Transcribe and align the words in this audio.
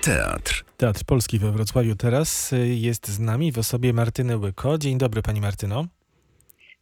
Teatr. 0.00 0.64
Teatr 0.76 1.04
Polski 1.04 1.38
we 1.38 1.52
Wrocławiu 1.52 1.96
teraz 1.96 2.52
y, 2.52 2.68
jest 2.68 3.08
z 3.08 3.18
nami 3.18 3.52
w 3.52 3.58
osobie 3.58 3.92
Martyny 3.92 4.36
Łyko. 4.36 4.78
Dzień 4.78 4.98
dobry 4.98 5.22
Pani 5.22 5.40
Martyno. 5.40 5.86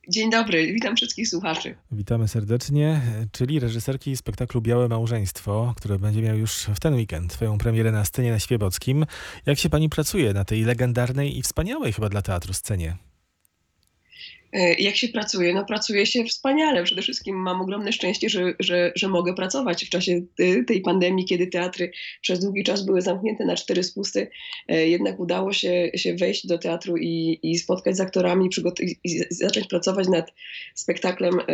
Dzień 0.09 0.31
dobry, 0.31 0.73
witam 0.73 0.97
wszystkich 0.97 1.29
słuchaczy. 1.29 1.75
Witamy 1.93 2.29
serdecznie, 2.29 3.01
czyli 3.33 3.61
reżyserki 3.61 4.17
spektaklu 4.17 4.61
Białe 4.61 4.89
Małżeństwo, 4.89 5.75
które 5.77 5.99
będzie 5.99 6.23
miał 6.23 6.37
już 6.37 6.53
w 6.53 6.81
ten 6.81 6.95
weekend 6.95 7.33
swoją 7.33 7.59
premierę 7.59 7.93
na 7.93 8.05
scenie 8.05 8.31
na 8.31 8.39
Świebockim. 8.39 9.07
Jak 9.47 9.59
się 9.59 9.71
Pani 9.71 9.89
pracuje 9.89 10.33
na 10.33 10.45
tej 10.45 10.63
legendarnej 10.63 11.39
i 11.39 11.43
wspaniałej 11.43 11.93
chyba 11.93 12.09
dla 12.09 12.23
teatru 12.23 12.53
scenie? 12.53 12.97
E, 14.53 14.75
jak 14.75 14.97
się 14.97 15.09
pracuje? 15.09 15.55
No 15.55 15.65
pracuje 15.65 16.07
się 16.07 16.25
wspaniale. 16.25 16.85
Przede 16.85 17.03
wszystkim 17.03 17.37
mam 17.37 17.61
ogromne 17.61 17.93
szczęście, 17.93 18.29
że, 18.29 18.55
że, 18.61 18.93
że 18.95 19.09
mogę 19.09 19.35
pracować 19.35 19.85
w 19.85 19.89
czasie 19.89 20.23
tej 20.67 20.81
pandemii, 20.81 21.25
kiedy 21.25 21.47
teatry 21.47 21.91
przez 22.21 22.41
długi 22.41 22.65
czas 22.65 22.83
były 22.83 23.03
zamknięte 23.03 23.45
na 23.45 23.57
cztery 23.57 23.83
spusty. 23.83 24.31
E, 24.69 24.89
jednak 24.89 25.21
udało 25.21 25.53
się, 25.53 25.91
się 25.95 26.15
wejść 26.15 26.47
do 26.47 26.59
teatru 26.59 26.97
i, 26.97 27.41
i 27.43 27.59
spotkać 27.59 27.97
z 27.97 28.01
aktorami 28.01 28.51
i 29.05 29.21
zacząć 29.31 29.67
pracować 29.67 30.09
nad 30.09 30.33
spektaklem 30.75 31.41
e, 31.41 31.45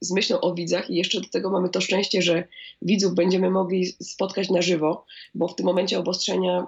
z 0.00 0.10
myślą 0.10 0.40
o 0.40 0.54
widzach. 0.54 0.90
I 0.90 0.94
jeszcze 0.94 1.20
do 1.20 1.28
tego 1.28 1.50
mamy 1.50 1.68
to 1.68 1.80
szczęście, 1.80 2.22
że 2.22 2.48
widzów 2.82 3.14
będziemy 3.14 3.50
mogli 3.50 3.86
spotkać 3.86 4.50
na 4.50 4.62
żywo, 4.62 5.06
bo 5.34 5.48
w 5.48 5.56
tym 5.56 5.66
momencie 5.66 5.98
obostrzenia 5.98 6.66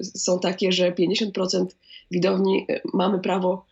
są 0.00 0.40
takie, 0.40 0.72
że 0.72 0.92
50% 0.92 1.66
widowni 2.10 2.66
mamy 2.94 3.18
prawo 3.18 3.66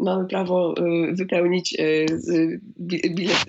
mamy 0.00 0.28
prawo 0.28 0.74
y, 0.78 1.14
wypełnić 1.14 1.76
y, 1.80 2.60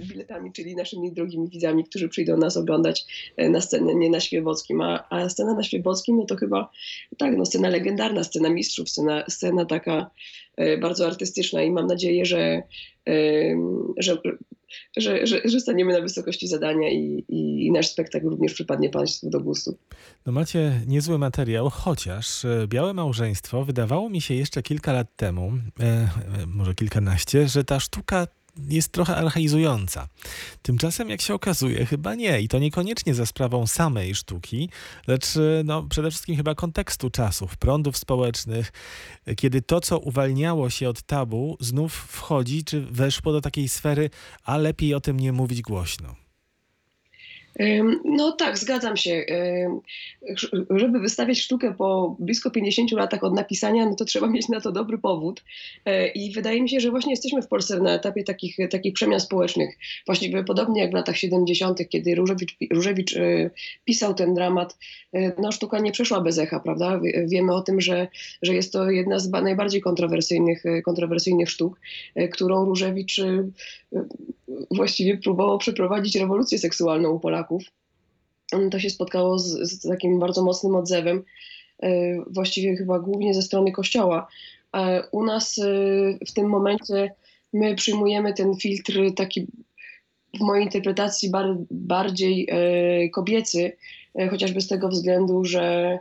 biletami, 0.07 0.51
czyli 0.51 0.75
naszymi 0.75 1.13
drogimi 1.13 1.49
widzami, 1.49 1.83
którzy 1.83 2.09
przyjdą 2.09 2.37
nas 2.37 2.57
oglądać 2.57 3.05
e, 3.37 3.49
na 3.49 3.61
scenę 3.61 3.95
nie 3.95 4.09
na 4.09 4.19
Świebockim. 4.19 4.81
A, 4.81 5.07
a 5.09 5.29
scena 5.29 5.53
na 5.53 5.63
Świebockim, 5.63 6.17
no 6.17 6.25
to 6.25 6.35
chyba 6.35 6.71
tak, 7.17 7.37
no 7.37 7.45
scena 7.45 7.69
legendarna, 7.69 8.23
scena 8.23 8.49
mistrzów, 8.49 8.89
scena, 8.89 9.23
scena 9.29 9.65
taka 9.65 10.09
bardzo 10.81 11.07
artystyczna 11.07 11.63
i 11.63 11.71
mam 11.71 11.87
nadzieję, 11.87 12.25
że, 12.25 12.63
że 13.97 14.17
że, 14.97 15.27
że, 15.27 15.41
że 15.45 15.59
staniemy 15.59 15.93
na 15.93 16.01
wysokości 16.01 16.47
zadania 16.47 16.89
i, 16.89 17.25
i, 17.29 17.71
nasz 17.71 17.87
spektakl 17.87 18.29
również 18.29 18.53
przypadnie 18.53 18.89
Państwu 18.89 19.29
do 19.29 19.39
gustu. 19.39 19.77
No 20.25 20.31
macie 20.31 20.81
niezły 20.87 21.17
materiał, 21.17 21.69
chociaż 21.69 22.45
e, 22.45 22.67
Białe 22.67 22.93
Małżeństwo 22.93 23.65
wydawało 23.65 24.09
mi 24.09 24.21
się 24.21 24.33
jeszcze 24.33 24.63
kilka 24.63 24.93
lat 24.93 25.15
temu, 25.15 25.51
e, 25.79 25.83
e 25.83 26.09
może 26.47 26.75
kilkanaście, 26.75 27.47
że 27.47 27.63
ta 27.63 27.79
sztuka 27.79 28.27
jest 28.67 28.91
trochę 28.91 29.15
archaizująca. 29.15 30.07
Tymczasem, 30.61 31.09
jak 31.09 31.21
się 31.21 31.33
okazuje, 31.33 31.85
chyba 31.85 32.15
nie. 32.15 32.41
I 32.41 32.47
to 32.47 32.59
niekoniecznie 32.59 33.15
za 33.15 33.25
sprawą 33.25 33.67
samej 33.67 34.15
sztuki, 34.15 34.69
lecz 35.07 35.37
e, 35.37 35.61
no, 35.65 35.83
przede 35.83 36.11
wszystkim 36.11 36.35
chyba 36.35 36.55
kontekstu 36.55 37.09
czasów, 37.09 37.57
prądów 37.57 37.97
społecznych, 37.97 38.71
kiedy 39.37 39.61
to, 39.61 39.81
co 39.81 39.99
uwalniało 39.99 40.69
się 40.69 40.89
od 40.89 41.01
tabu, 41.01 41.57
znów 41.59 41.93
wchodzi, 41.93 42.63
czy 42.63 42.81
weszło 42.81 43.31
do 43.31 43.41
takiej 43.41 43.69
sfery, 43.69 44.09
a 44.43 44.57
lepiej 44.57 44.93
o 44.93 44.99
tym 44.99 45.19
nie 45.19 45.33
mówić 45.33 45.61
głośno. 45.61 46.28
No 48.05 48.31
tak, 48.31 48.57
zgadzam 48.57 48.97
się. 48.97 49.25
Żeby 50.69 50.99
wystawiać 50.99 51.39
sztukę 51.41 51.73
po 51.73 52.15
blisko 52.19 52.51
50 52.51 52.91
latach 52.91 53.23
od 53.23 53.35
napisania, 53.35 53.85
no 53.85 53.95
to 53.95 54.05
trzeba 54.05 54.27
mieć 54.27 54.49
na 54.49 54.61
to 54.61 54.71
dobry 54.71 54.97
powód. 54.97 55.43
E, 55.85 56.07
I 56.07 56.33
wydaje 56.33 56.61
mi 56.61 56.69
się, 56.69 56.79
że 56.79 56.91
właśnie 56.91 57.11
jesteśmy 57.11 57.41
w 57.41 57.47
Polsce 57.47 57.79
na 57.79 57.93
etapie 57.93 58.23
takich, 58.23 58.57
takich 58.69 58.93
przemian 58.93 59.19
społecznych. 59.19 59.77
Właściwie 60.05 60.43
podobnie 60.43 60.81
jak 60.81 60.91
w 60.91 60.93
latach 60.93 61.17
70., 61.17 61.89
kiedy 61.89 62.15
Różewicz, 62.15 62.57
Różewicz 62.71 63.17
e, 63.17 63.49
pisał 63.85 64.13
ten 64.13 64.33
dramat, 64.33 64.77
e, 65.13 65.41
no 65.41 65.51
sztuka 65.51 65.79
nie 65.79 65.91
przeszła 65.91 66.21
bez 66.21 66.37
echa, 66.37 66.59
prawda? 66.59 67.01
Wiemy 67.27 67.53
o 67.53 67.61
tym, 67.61 67.81
że, 67.81 68.07
że 68.41 68.55
jest 68.55 68.73
to 68.73 68.91
jedna 68.91 69.19
z 69.19 69.29
najbardziej 69.29 69.81
kontrowersyjnych, 69.81 70.63
kontrowersyjnych 70.85 71.49
sztuk, 71.49 71.79
którą 72.31 72.65
Różewicz 72.65 73.21
właściwie 74.71 75.17
próbował 75.17 75.57
przeprowadzić 75.57 76.15
rewolucję 76.15 76.59
seksualną 76.59 77.09
u 77.09 77.19
Polaków. 77.19 77.48
To 78.71 78.79
się 78.79 78.89
spotkało 78.89 79.39
z, 79.39 79.71
z 79.71 79.81
takim 79.81 80.19
bardzo 80.19 80.43
mocnym 80.43 80.75
odzewem, 80.75 81.23
e, 81.83 81.89
właściwie 82.27 82.75
chyba 82.75 82.99
głównie 82.99 83.33
ze 83.33 83.41
strony 83.41 83.71
Kościoła. 83.71 84.27
U 85.11 85.23
nas 85.23 85.57
e, 85.57 85.63
w 86.27 86.33
tym 86.33 86.49
momencie 86.49 87.11
my 87.53 87.75
przyjmujemy 87.75 88.33
ten 88.33 88.55
filtr 88.55 88.93
taki 89.15 89.47
w 90.37 90.39
mojej 90.39 90.65
interpretacji 90.65 91.29
bar, 91.29 91.45
bardziej 91.71 92.47
e, 92.51 93.09
kobiecy, 93.09 93.77
chociażby 94.29 94.61
z 94.61 94.67
tego 94.67 94.89
względu, 94.89 95.45
że 95.45 95.99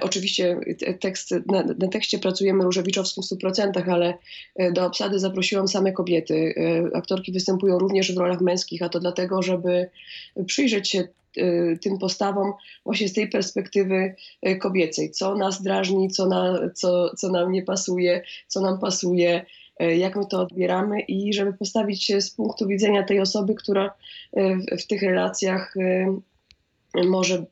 oczywiście 0.00 0.60
tekst, 1.00 1.30
na, 1.30 1.62
na, 1.62 1.88
tekście 1.88 2.18
pracujemy 2.18 2.64
różewiczowskim 2.64 3.22
w 3.22 3.26
100%, 3.26 3.90
ale 3.90 4.14
e, 4.56 4.72
do 4.72 4.86
obsady 4.86 5.18
zaprosiłam 5.18 5.68
same 5.68 5.92
kobiety. 5.92 6.54
E, 6.56 6.96
aktorki 6.96 7.32
występują 7.32 7.78
również 7.78 8.12
w 8.12 8.18
rolach 8.18 8.40
męskich, 8.40 8.82
a 8.82 8.88
to 8.88 9.00
dlatego, 9.00 9.42
żeby 9.42 9.90
przyjrzeć 10.46 10.90
się 10.90 11.08
e, 11.36 11.76
tym 11.76 11.98
postawom 11.98 12.52
właśnie 12.84 13.08
z 13.08 13.12
tej 13.12 13.28
perspektywy 13.28 14.14
kobiecej. 14.60 15.10
Co 15.10 15.34
nas 15.36 15.62
drażni, 15.62 16.10
co, 16.10 16.26
na, 16.26 16.70
co, 16.74 17.14
co 17.16 17.28
nam 17.28 17.52
nie 17.52 17.62
pasuje, 17.62 18.22
co 18.46 18.60
nam 18.60 18.78
pasuje, 18.78 19.46
jak 19.96 20.16
my 20.16 20.26
to 20.26 20.40
odbieramy 20.40 21.00
i 21.00 21.32
żeby 21.32 21.52
postawić 21.52 22.04
się 22.04 22.20
z 22.20 22.30
punktu 22.30 22.66
widzenia 22.66 23.02
tej 23.02 23.20
osoby, 23.20 23.54
która 23.54 23.94
w, 24.32 24.82
w 24.82 24.86
tych 24.86 25.02
relacjach 25.02 25.74
może 26.94 27.44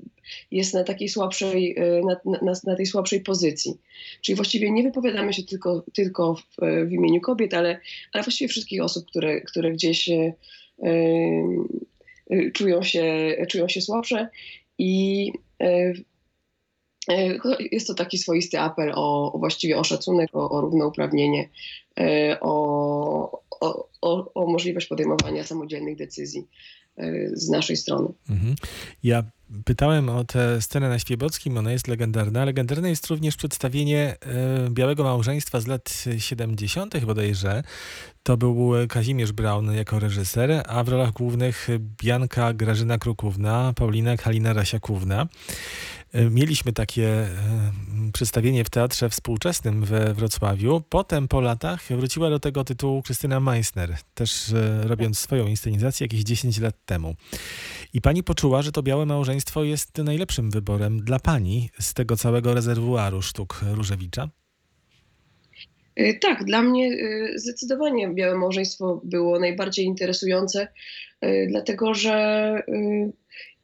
jest 0.50 0.74
na 0.74 0.84
takiej 0.84 1.08
słabszej, 1.08 1.76
e, 1.78 2.00
na, 2.00 2.38
na, 2.42 2.52
na, 2.64 2.76
tej 2.76 2.86
słabszej 2.86 3.20
pozycji. 3.20 3.78
Czyli 4.20 4.36
właściwie 4.36 4.70
nie 4.70 4.82
wypowiadamy 4.82 5.32
się 5.32 5.42
tylko, 5.42 5.84
tylko 5.94 6.34
w, 6.34 6.56
w 6.86 6.92
imieniu 6.92 7.20
kobiet, 7.20 7.54
ale, 7.54 7.80
ale 8.12 8.24
właściwie 8.24 8.48
wszystkich 8.48 8.82
osób, 8.82 9.06
które, 9.06 9.40
które 9.40 9.72
gdzieś 9.72 10.08
e, 10.08 10.34
e, 10.82 12.50
czują, 12.52 12.82
się, 12.82 13.36
czują 13.48 13.68
się 13.68 13.80
słabsze 13.80 14.28
i 14.78 15.32
e, 15.62 15.92
e, 17.08 17.38
jest 17.72 17.86
to 17.86 17.94
taki 17.94 18.18
swoisty 18.18 18.60
apel 18.60 18.92
o, 18.94 19.32
o 19.32 19.38
właściwie 19.38 19.78
o 19.78 19.84
szacunek, 19.84 20.36
o, 20.36 20.50
o 20.50 20.60
równouprawnienie, 20.60 21.48
e, 22.00 22.38
o, 22.40 23.42
o, 24.02 24.32
o 24.34 24.46
możliwość 24.46 24.86
podejmowania 24.86 25.44
samodzielnych 25.44 25.96
decyzji 25.96 26.46
z 27.32 27.48
naszej 27.48 27.76
strony. 27.76 28.08
Mhm. 28.30 28.54
Ja 29.02 29.24
pytałem 29.64 30.08
o 30.08 30.24
tę 30.24 30.62
scenę 30.62 30.88
na 30.88 30.98
Świebockim, 30.98 31.58
ona 31.58 31.72
jest 31.72 31.88
legendarna. 31.88 32.44
Legendarne 32.44 32.90
jest 32.90 33.06
również 33.06 33.36
przedstawienie 33.36 34.16
e, 34.20 34.70
Białego 34.70 35.04
Małżeństwa 35.04 35.60
z 35.60 35.66
lat 35.66 36.04
70. 36.18 37.04
bodajże. 37.04 37.62
To 38.22 38.36
był 38.36 38.72
Kazimierz 38.88 39.32
Braun 39.32 39.74
jako 39.74 39.98
reżyser, 39.98 40.62
a 40.68 40.84
w 40.84 40.88
rolach 40.88 41.12
głównych 41.12 41.68
Bianka 42.02 42.52
Grażyna 42.52 42.98
Krukówna, 42.98 43.72
Paulina 43.76 44.16
Halina 44.16 44.52
Rasiakówna. 44.52 45.26
Mieliśmy 46.30 46.72
takie 46.72 47.08
e, 47.08 47.28
przedstawienie 48.12 48.64
w 48.64 48.70
Teatrze 48.70 49.10
Współczesnym 49.10 49.84
we 49.84 50.14
Wrocławiu. 50.14 50.82
Potem 50.88 51.28
po 51.28 51.40
latach 51.40 51.82
wróciła 51.90 52.30
do 52.30 52.40
tego 52.40 52.64
tytułu 52.64 53.02
Krystyna 53.02 53.40
Meissner, 53.40 53.96
też 54.14 54.52
e, 54.52 54.88
robiąc 54.88 55.18
swoją 55.18 55.46
inscenizację 55.46 56.04
jakieś 56.04 56.22
10 56.22 56.58
lat 56.58 56.74
temu. 56.84 57.14
I 57.92 58.00
pani 58.00 58.22
poczuła, 58.22 58.62
że 58.62 58.72
to 58.72 58.82
Białe 58.82 59.06
Małżeństwo 59.06 59.64
jest 59.64 59.98
najlepszym 59.98 60.50
wyborem 60.50 61.04
dla 61.04 61.18
pani 61.18 61.70
z 61.80 61.94
tego 61.94 62.16
całego 62.16 62.54
rezerwuaru 62.54 63.22
sztuk 63.22 63.60
Różewicza? 63.70 64.28
Tak, 66.20 66.44
dla 66.44 66.62
mnie 66.62 66.96
zdecydowanie 67.34 68.08
Białe 68.08 68.38
Małżeństwo 68.38 69.00
było 69.04 69.38
najbardziej 69.38 69.86
interesujące, 69.86 70.68
dlatego 71.48 71.94
że 71.94 72.62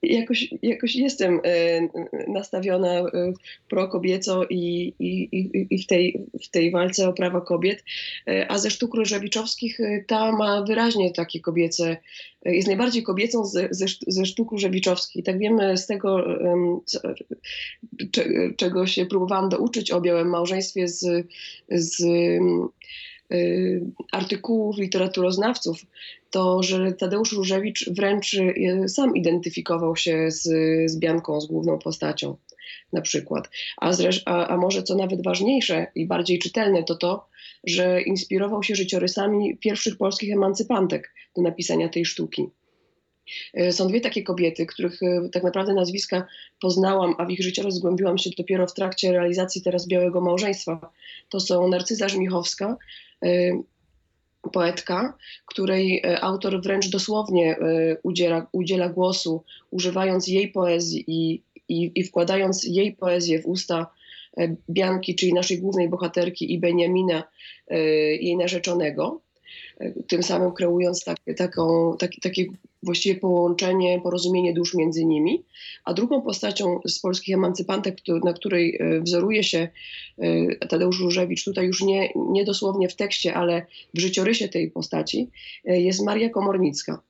jakoś, 0.02 0.54
jakoś 0.62 0.96
jestem 0.96 1.40
e, 1.44 1.80
nastawiona 2.28 2.98
e, 2.98 3.32
prokobieco 3.68 4.44
i, 4.50 4.94
i, 4.98 5.28
i 5.70 5.82
w, 5.82 5.86
tej, 5.86 6.26
w 6.42 6.48
tej 6.48 6.70
walce 6.70 7.08
o 7.08 7.12
prawa 7.12 7.40
kobiet, 7.40 7.84
e, 8.28 8.50
a 8.50 8.58
ze 8.58 8.70
sztuk 8.70 8.94
różewiczowskich 8.94 9.78
ta 10.06 10.32
ma 10.32 10.62
wyraźnie 10.62 11.12
takie 11.12 11.40
kobiece, 11.40 11.96
jest 12.44 12.68
najbardziej 12.68 13.02
kobiecą 13.02 13.44
ze, 13.44 13.68
ze, 13.70 13.86
ze 14.06 14.26
sztuk 14.26 14.52
różewiczowskich. 14.52 15.24
Tak 15.24 15.38
wiemy 15.38 15.76
z 15.76 15.86
tego, 15.86 16.24
czego 18.56 18.86
się 18.86 19.06
próbowałam 19.06 19.48
douczyć 19.48 19.90
o 19.90 20.00
białym 20.00 20.28
małżeństwie 20.28 20.88
z, 20.88 21.26
z 21.68 22.06
artykułów 24.12 24.78
literaturoznawców, 24.78 25.86
to 26.30 26.62
że 26.62 26.92
Tadeusz 26.92 27.32
Różewicz 27.32 27.90
wręcz 27.90 28.34
y, 28.34 28.84
sam 28.88 29.16
identyfikował 29.16 29.96
się 29.96 30.30
z, 30.30 30.42
z 30.90 30.98
Bianką, 30.98 31.40
z 31.40 31.46
główną 31.46 31.78
postacią 31.78 32.36
na 32.92 33.00
przykład. 33.00 33.50
A, 33.76 33.92
a, 34.24 34.48
a 34.48 34.56
może 34.56 34.82
co 34.82 34.94
nawet 34.94 35.24
ważniejsze 35.24 35.86
i 35.94 36.06
bardziej 36.06 36.38
czytelne 36.38 36.84
to 36.84 36.94
to, 36.94 37.28
że 37.64 38.02
inspirował 38.02 38.62
się 38.62 38.74
życiorysami 38.74 39.56
pierwszych 39.56 39.96
polskich 39.96 40.32
emancypantek 40.32 41.14
do 41.36 41.42
napisania 41.42 41.88
tej 41.88 42.04
sztuki. 42.04 42.48
Są 43.70 43.88
dwie 43.88 44.00
takie 44.00 44.22
kobiety, 44.22 44.66
których 44.66 45.00
tak 45.32 45.42
naprawdę 45.42 45.74
nazwiska 45.74 46.26
poznałam, 46.60 47.14
a 47.18 47.24
w 47.24 47.30
ich 47.30 47.42
życiorys 47.42 47.74
zgłębiłam 47.74 48.18
się 48.18 48.30
dopiero 48.38 48.66
w 48.66 48.74
trakcie 48.74 49.12
realizacji 49.12 49.62
teraz 49.62 49.86
Białego 49.86 50.20
Małżeństwa. 50.20 50.92
To 51.28 51.40
są 51.40 51.68
Narcyza 51.68 52.08
Żmichowska, 52.08 52.76
poetka, 54.52 55.16
której 55.46 56.02
autor 56.20 56.62
wręcz 56.62 56.88
dosłownie 56.88 57.56
udziela, 58.02 58.46
udziela 58.52 58.88
głosu, 58.88 59.44
używając 59.70 60.28
jej 60.28 60.48
poezji 60.48 61.04
i, 61.06 61.42
i, 61.68 61.92
i 61.94 62.04
wkładając 62.04 62.64
jej 62.64 62.92
poezję 62.92 63.42
w 63.42 63.46
usta 63.46 63.86
Bianki, 64.70 65.14
czyli 65.14 65.34
naszej 65.34 65.58
głównej 65.58 65.88
bohaterki 65.88 66.52
i 66.52 66.58
Beniamina, 66.58 67.22
jej 68.20 68.36
narzeczonego 68.36 69.20
tym 70.06 70.22
samym 70.22 70.52
kreując 70.52 71.04
tak, 71.04 71.18
taką, 71.36 71.96
tak, 71.98 72.10
takie 72.22 72.46
właściwie 72.82 73.20
połączenie, 73.20 74.00
porozumienie 74.00 74.54
dusz 74.54 74.74
między 74.74 75.04
nimi. 75.04 75.44
A 75.84 75.94
drugą 75.94 76.22
postacią 76.22 76.80
z 76.86 76.98
polskich 76.98 77.34
emancypantek, 77.34 77.96
na 78.24 78.32
której 78.32 78.76
e, 78.80 79.00
wzoruje 79.00 79.44
się 79.44 79.68
e, 80.18 80.66
Tadeusz 80.66 81.00
Różewicz, 81.00 81.44
tutaj 81.44 81.66
już 81.66 81.82
nie, 81.82 82.12
nie 82.16 82.44
dosłownie 82.44 82.88
w 82.88 82.96
tekście, 82.96 83.34
ale 83.34 83.66
w 83.94 84.00
życiorysie 84.00 84.48
tej 84.48 84.70
postaci, 84.70 85.30
e, 85.64 85.80
jest 85.80 86.04
Maria 86.04 86.28
Komornicka. 86.28 87.02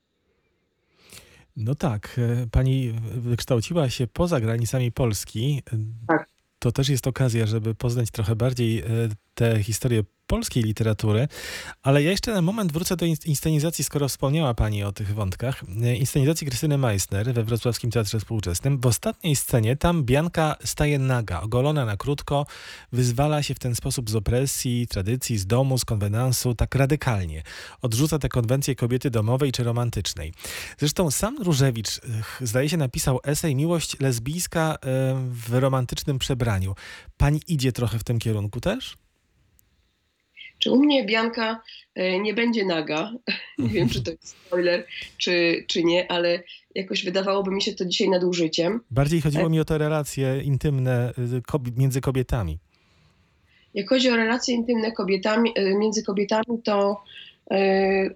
No 1.57 1.75
tak, 1.75 2.19
pani 2.51 2.93
wykształciła 3.15 3.89
się 3.89 4.07
poza 4.07 4.39
granicami 4.39 4.91
Polski. 4.91 5.61
Tak. 6.07 6.29
To 6.59 6.71
też 6.71 6.89
jest 6.89 7.07
okazja, 7.07 7.45
żeby 7.45 7.75
poznać 7.75 8.11
trochę 8.11 8.35
bardziej 8.35 8.83
tę 9.39 9.63
historię 9.63 10.03
polskiej 10.27 10.63
literatury, 10.63 11.27
ale 11.83 12.03
ja 12.03 12.11
jeszcze 12.11 12.33
na 12.33 12.41
moment 12.41 12.71
wrócę 12.71 12.95
do 12.95 13.05
inscenizacji, 13.05 13.83
skoro 13.83 14.07
wspomniała 14.07 14.53
Pani 14.53 14.83
o 14.83 14.91
tych 14.91 15.13
wątkach. 15.13 15.63
E, 15.83 15.95
inscenizacji 15.95 16.47
Krystyny 16.47 16.77
Meissner 16.77 17.33
we 17.33 17.43
Wrocławskim 17.43 17.91
Teatrze 17.91 18.19
Współczesnym. 18.19 18.79
W 18.79 18.85
ostatniej 18.85 19.35
scenie 19.35 19.75
tam 19.75 20.03
Bianka 20.03 20.55
staje 20.63 20.99
naga, 20.99 21.41
ogolona 21.41 21.85
na 21.85 21.97
krótko, 21.97 22.45
wyzwala 22.91 23.43
się 23.43 23.53
w 23.53 23.59
ten 23.59 23.75
sposób 23.75 24.09
z 24.09 24.15
opresji, 24.15 24.87
tradycji, 24.87 25.37
z 25.37 25.45
domu, 25.45 25.77
z 25.77 25.85
konwenansu, 25.85 26.55
tak 26.55 26.75
radykalnie. 26.75 27.43
Odrzuca 27.81 28.19
te 28.19 28.29
konwencje 28.29 28.75
kobiety 28.75 29.09
domowej 29.09 29.51
czy 29.51 29.63
romantycznej. 29.63 30.33
Zresztą 30.77 31.11
sam 31.11 31.37
Różewicz, 31.43 32.01
zdaje 32.41 32.69
się, 32.69 32.77
napisał 32.77 33.19
esej 33.23 33.55
Miłość 33.55 33.99
lesbijska 33.99 34.73
e, 34.73 34.77
w 35.31 35.53
romantycznym 35.53 36.19
przebraniu. 36.19 36.75
Pani 37.17 37.41
idzie 37.47 37.71
trochę 37.71 37.99
w 37.99 38.03
tym 38.03 38.19
kierunku 38.19 38.61
też? 38.61 38.95
Czy 40.59 40.71
u 40.71 40.79
mnie 40.79 41.05
Bianka 41.05 41.61
e, 41.95 42.19
nie 42.19 42.33
będzie 42.33 42.65
naga? 42.65 43.11
Nie 43.57 43.69
wiem, 43.69 43.89
czy 43.89 44.03
to 44.03 44.11
jest 44.11 44.27
spoiler, 44.27 44.85
czy, 45.17 45.65
czy 45.67 45.83
nie, 45.83 46.11
ale 46.11 46.43
jakoś 46.75 47.03
wydawałoby 47.05 47.51
mi 47.51 47.61
się 47.61 47.73
to 47.73 47.85
dzisiaj 47.85 48.09
nadużyciem. 48.09 48.81
Bardziej 48.91 49.21
chodziło 49.21 49.45
e, 49.45 49.49
mi 49.49 49.59
o 49.59 49.65
te 49.65 49.77
relacje 49.77 50.41
intymne 50.41 51.13
y, 51.17 51.71
między 51.77 52.01
kobietami. 52.01 52.59
Jak 53.73 53.89
chodzi 53.89 54.09
o 54.09 54.15
relacje 54.15 54.55
intymne 54.55 54.91
kobietami, 54.91 55.53
między 55.79 56.03
kobietami, 56.03 56.61
to 56.63 57.03
E, 57.03 57.28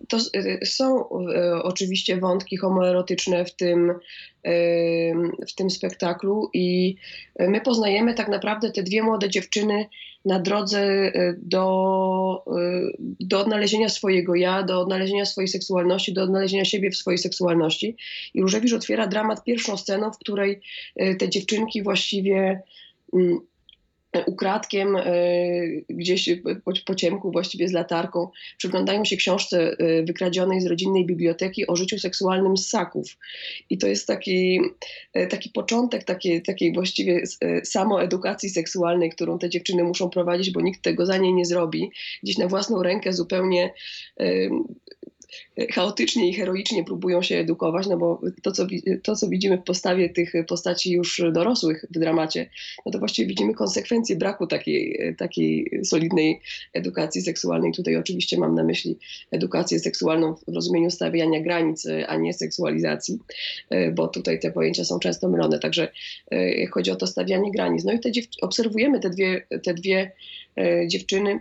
to 0.08 0.18
e, 0.18 0.66
są 0.66 1.10
e, 1.10 1.64
oczywiście 1.64 2.18
wątki 2.18 2.58
homoerotyczne 2.58 3.46
w 3.46 3.56
tym, 3.56 3.94
w 5.48 5.56
tym 5.56 5.70
spektaklu 5.70 6.50
i 6.54 6.96
my 7.40 7.62
poznajemy 7.62 8.14
tak 8.14 8.28
naprawdę 8.28 8.72
te 8.72 8.84
dwie 8.84 9.04
młode 9.04 9.30
dziewczyny 9.30 9.86
na 10.26 10.40
drodze 10.40 11.12
do, 11.38 12.46
do 13.20 13.40
odnalezienia 13.40 13.90
swojego 13.90 14.36
ja, 14.36 14.64
do 14.64 14.80
odnalezienia 14.80 15.26
swojej 15.26 15.48
seksualności, 15.48 16.14
do 16.14 16.24
odnalezienia 16.24 16.66
siebie 16.66 16.92
w 16.92 16.98
swojej 16.98 17.18
seksualności. 17.18 17.96
I 18.34 18.42
Różewicz 18.42 18.74
otwiera 18.74 19.08
dramat 19.08 19.44
pierwszą 19.44 19.78
sceną, 19.78 20.12
w 20.12 20.18
której 20.18 20.62
te 21.20 21.30
dziewczynki 21.30 21.84
właściwie 21.84 22.62
mm, 23.14 23.40
ukradkiem 24.26 24.96
e, 24.96 25.04
gdzieś 25.90 26.30
po, 26.66 26.72
po 26.86 26.96
ciemku, 26.96 27.32
właściwie 27.32 27.68
z 27.68 27.72
latarką, 27.72 28.28
przyglądają 28.58 29.06
się 29.06 29.18
książce 29.18 29.76
e, 29.80 30.04
wykradzionej 30.04 30.62
z 30.62 30.66
rodzinnej 30.66 31.06
biblioteki 31.06 31.68
o 31.68 31.76
życiu 31.76 32.00
seksualnym 32.00 32.58
ssaków. 32.58 33.18
I 33.70 33.78
to 33.78 33.88
jest 33.88 34.08
taki, 34.08 34.62
e, 35.14 35.28
taki 35.28 35.50
początek 35.50 36.04
takiej, 36.04 36.42
takiej 36.42 36.74
właściwie 36.74 37.24
samoedukacji 37.64 38.50
seksualnej, 38.50 39.10
którą 39.10 39.40
te 39.40 39.50
dziewczyny 39.50 39.84
muszą 39.84 40.10
prowadzić, 40.10 40.52
bo 40.52 40.62
nikt 40.62 40.82
tego 40.82 41.06
za 41.06 41.18
nie 41.18 41.34
nie 41.34 41.46
zrobi. 41.46 41.92
Gdzieś 42.24 42.38
na 42.38 42.48
własną 42.48 42.84
rękę 42.84 43.14
zupełnie 43.14 43.74
chaotycznie 45.72 46.30
i 46.30 46.34
heroicznie 46.34 46.84
próbują 46.84 47.22
się 47.22 47.38
edukować, 47.38 47.88
no 47.88 47.98
bo 47.98 48.22
to 48.42 48.52
co, 48.52 48.68
to, 49.04 49.16
co 49.16 49.30
widzimy 49.30 49.58
w 49.58 49.64
postawie 49.64 50.10
tych 50.10 50.34
postaci 50.48 50.92
już 50.92 51.22
dorosłych 51.32 51.86
w 51.90 52.00
dramacie, 52.00 52.50
no 52.86 52.92
to 52.92 53.00
właściwie 53.00 53.28
widzimy 53.28 53.54
konsekwencje 53.54 54.16
braku 54.16 54.48
takiej, 54.48 55.16
takiej 55.18 55.80
solidnej 55.84 56.42
edukacji 56.74 57.22
seksualnej. 57.22 57.72
Tutaj 57.72 57.96
oczywiście 57.96 58.38
mam 58.38 58.56
na 58.56 58.64
myśli 58.64 58.98
edukację 59.32 59.80
seksualną 59.80 60.36
w 60.48 60.56
rozumieniu 60.56 60.92
stawiania 60.92 61.42
granic, 61.42 61.88
a 62.08 62.18
nie 62.18 62.34
seksualizacji, 62.34 63.20
bo 63.94 64.08
tutaj 64.08 64.40
te 64.40 64.52
pojęcia 64.52 64.84
są 64.84 65.00
często 65.00 65.30
mylone. 65.30 65.60
Także 65.60 65.92
e, 66.32 66.68
chodzi 66.68 66.92
o 66.92 66.96
to 66.96 67.08
stawianie 67.08 67.52
granic. 67.52 67.84
No 67.84 67.94
i 67.94 68.00
te 68.00 68.10
obserwujemy 68.42 69.00
te 69.00 69.10
dwie, 69.10 69.48
te 69.64 69.74
dwie 69.74 70.12
e, 70.58 70.88
dziewczyny, 70.88 71.40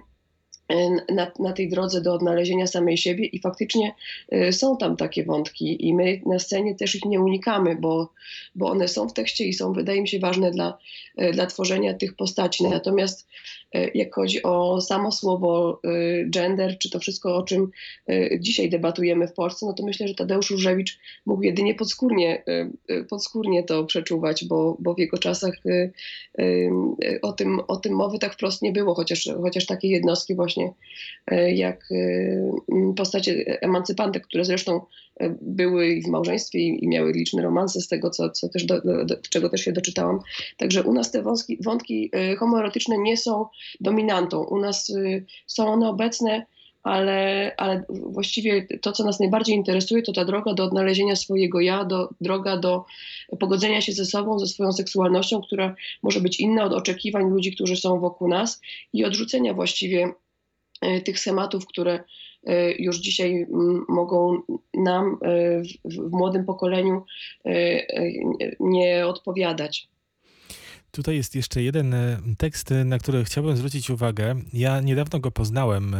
na, 1.08 1.32
na, 1.38 1.52
tej 1.52 1.68
drodze 1.68 2.00
do 2.00 2.14
odnalezienia 2.14 2.66
samej 2.66 2.96
siebie 2.96 3.24
i 3.24 3.40
faktycznie 3.40 3.94
y, 4.32 4.52
są 4.52 4.76
tam 4.76 4.96
takie 4.96 5.24
wątki 5.24 5.86
i 5.86 5.94
my 5.94 6.20
na 6.26 6.38
scenie 6.38 6.74
też 6.74 6.94
ich 6.94 7.04
nie 7.04 7.20
unikamy, 7.20 7.76
bo, 7.76 8.12
bo 8.54 8.70
one 8.70 8.88
są 8.88 9.08
w 9.08 9.12
tekście 9.12 9.44
i 9.44 9.52
są, 9.52 9.72
wydaje 9.72 10.00
mi 10.00 10.08
się, 10.08 10.18
ważne 10.18 10.50
dla, 10.50 10.78
y, 11.22 11.32
dla 11.32 11.46
tworzenia 11.46 11.94
tych 11.94 12.14
postaci. 12.14 12.64
Natomiast 12.64 13.20
y, 13.20 13.61
jak 13.94 14.14
chodzi 14.14 14.42
o 14.42 14.80
samo 14.80 15.12
słowo 15.12 15.80
gender, 16.26 16.78
czy 16.78 16.90
to 16.90 16.98
wszystko, 16.98 17.36
o 17.36 17.42
czym 17.42 17.70
dzisiaj 18.40 18.70
debatujemy 18.70 19.28
w 19.28 19.32
Polsce, 19.32 19.66
no 19.66 19.72
to 19.72 19.84
myślę, 19.84 20.08
że 20.08 20.14
Tadeusz 20.14 20.50
Różewicz 20.50 20.98
mógł 21.26 21.42
jedynie 21.42 21.74
podskórnie, 21.74 22.44
podskórnie 23.08 23.62
to 23.62 23.84
przeczuwać, 23.84 24.44
bo, 24.44 24.76
bo 24.78 24.94
w 24.94 24.98
jego 24.98 25.18
czasach 25.18 25.54
o 27.22 27.32
tym, 27.32 27.60
o 27.68 27.76
tym 27.76 27.92
mowy 27.92 28.18
tak 28.18 28.34
wprost 28.34 28.62
nie 28.62 28.72
było, 28.72 28.94
chociaż, 28.94 29.28
chociaż 29.42 29.66
takie 29.66 29.88
jednostki 29.88 30.34
właśnie 30.34 30.72
e, 31.26 31.52
jak 31.52 31.88
e, 31.92 32.94
postacie 32.96 33.60
emancypantek, 33.60 34.26
które 34.26 34.44
zresztą 34.44 34.76
e, 34.76 35.11
były 35.40 36.00
w 36.04 36.08
małżeństwie 36.08 36.58
i, 36.58 36.88
miały 36.88 37.12
liczne 37.12 37.42
romanse 37.42 37.80
z 37.80 37.88
tego, 37.88 38.10
co, 38.10 38.30
co 38.30 38.48
też 38.48 38.64
do, 38.64 38.80
do, 38.80 39.16
czego 39.30 39.48
też 39.48 39.60
się 39.60 39.72
doczytałam. 39.72 40.18
Także 40.56 40.82
u 40.82 40.92
nas 40.92 41.10
te 41.10 41.22
wątki, 41.22 41.58
wątki 41.60 42.10
homoerotyczne 42.38 42.98
nie 42.98 43.16
są 43.16 43.46
dominantą. 43.80 44.44
U 44.44 44.60
nas 44.60 44.92
są 45.46 45.66
one 45.72 45.88
obecne 45.88 46.46
ale, 46.82 47.52
ale 47.56 47.84
właściwie 47.88 48.66
to, 48.80 48.92
co 48.92 49.04
nas 49.04 49.20
najbardziej 49.20 49.56
interesuje, 49.56 50.02
to 50.02 50.12
ta 50.12 50.24
droga 50.24 50.54
do 50.54 50.64
odnalezienia 50.64 51.16
swojego 51.16 51.60
ja, 51.60 51.84
do, 51.84 52.08
droga 52.20 52.56
do 52.56 52.84
pogodzenia 53.40 53.80
się 53.80 53.92
ze 53.92 54.04
sobą, 54.04 54.38
ze 54.38 54.46
swoją 54.46 54.72
seksualnością, 54.72 55.42
która 55.42 55.74
może 56.02 56.20
być 56.20 56.40
inna 56.40 56.64
od 56.64 56.72
oczekiwań 56.72 57.30
ludzi, 57.30 57.54
którzy 57.54 57.76
są 57.76 58.00
wokół 58.00 58.28
nas 58.28 58.60
i 58.92 59.04
odrzucenia 59.04 59.54
właściwie 59.54 60.12
E, 60.82 61.00
tych 61.00 61.18
schematów, 61.18 61.66
które 61.66 62.04
już 62.78 62.98
dzisiaj 62.98 63.46
mogą 63.88 64.42
nam 64.74 65.18
e, 65.22 65.62
w, 65.84 66.10
młodym 66.10 66.44
pokoleniu 66.44 67.04
nie 68.60 69.06
odpowiadać. 69.06 69.88
Tutaj 70.90 71.16
jest 71.16 71.34
jeszcze 71.34 71.62
jeden 71.62 71.94
tekst, 72.38 72.74
na 72.84 72.98
który 72.98 73.24
chciałbym 73.24 73.56
zwrócić 73.56 73.90
uwagę. 73.90 74.34
Ja 74.52 74.80
niedawno 74.80 75.18
go 75.18 75.30
poznałem 75.30 75.96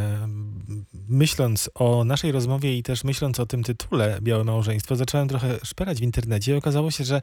myśląc 1.12 1.70
o 1.74 2.04
naszej 2.04 2.32
rozmowie 2.32 2.78
i 2.78 2.82
też 2.82 3.04
myśląc 3.04 3.40
o 3.40 3.46
tym 3.46 3.62
tytule 3.62 4.18
Białe 4.22 4.44
Małżeństwo, 4.44 4.96
zacząłem 4.96 5.28
trochę 5.28 5.58
szperać 5.64 5.98
w 5.98 6.02
internecie 6.02 6.52
i 6.52 6.54
okazało 6.54 6.90
się, 6.90 7.04
że 7.04 7.22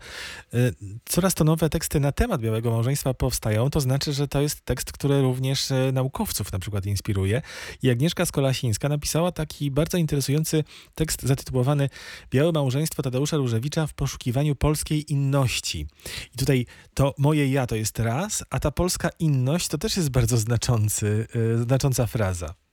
y, 0.54 0.74
coraz 1.06 1.34
to 1.34 1.44
nowe 1.44 1.70
teksty 1.70 2.00
na 2.00 2.12
temat 2.12 2.42
Białego 2.42 2.72
Małżeństwa 2.72 3.14
powstają. 3.14 3.70
To 3.70 3.82
znaczy, 3.82 4.14
że 4.14 4.28
to 4.28 4.42
jest 4.42 4.66
tekst, 4.66 4.92
który 4.92 5.22
również 5.22 5.72
y, 5.72 5.92
naukowców 5.94 6.52
na 6.52 6.60
przykład 6.60 6.86
inspiruje. 6.86 7.42
I 7.84 7.90
Agnieszka 7.90 8.26
Skolasińska 8.26 8.90
napisała 8.90 9.32
taki 9.32 9.72
bardzo 9.72 9.98
interesujący 9.98 10.64
tekst 10.96 11.24
zatytułowany 11.24 11.90
Białe 12.32 12.52
Małżeństwo 12.52 13.04
Tadeusza 13.04 13.38
Różewicza 13.38 13.88
w 13.88 13.94
poszukiwaniu 13.94 14.56
polskiej 14.56 15.12
inności. 15.12 15.88
I 16.36 16.38
tutaj 16.38 16.66
to 16.94 17.14
moje 17.18 17.48
ja 17.52 17.68
to 17.68 17.76
jest 17.76 18.00
raz, 18.00 18.44
a 18.50 18.60
ta 18.60 18.72
polska 18.72 19.10
inność 19.20 19.68
to 19.68 19.78
też 19.78 19.98
jest 19.98 20.10
bardzo 20.10 20.38
znaczący, 20.38 21.28
y, 21.36 21.64
znacząca 21.64 22.08
fraza. 22.08 22.69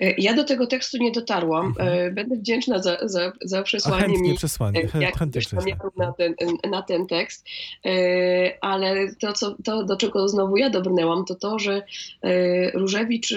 E, 0.00 0.14
ja 0.18 0.34
do 0.34 0.44
tego 0.44 0.66
tekstu 0.66 0.98
nie 0.98 1.12
dotarłam. 1.12 1.66
Mhm. 1.66 1.88
E, 1.88 2.10
będę 2.10 2.36
wdzięczna 2.36 2.82
za, 2.82 2.98
za, 3.02 3.32
za 3.42 3.62
przesłanie 3.62 4.18
mi 4.18 4.34
przesłanie. 4.34 4.80
Jak 5.80 5.96
na 5.96 6.12
ten, 6.12 6.34
na 6.70 6.82
ten 6.82 7.06
tekst. 7.06 7.46
E, 7.86 8.58
ale 8.60 9.14
to, 9.14 9.32
co, 9.32 9.56
to, 9.64 9.84
do 9.84 9.96
czego 9.96 10.28
znowu 10.28 10.56
ja 10.56 10.70
dobrnęłam, 10.70 11.24
to 11.24 11.34
to, 11.34 11.58
że 11.58 11.82
Różewicz 12.74 13.34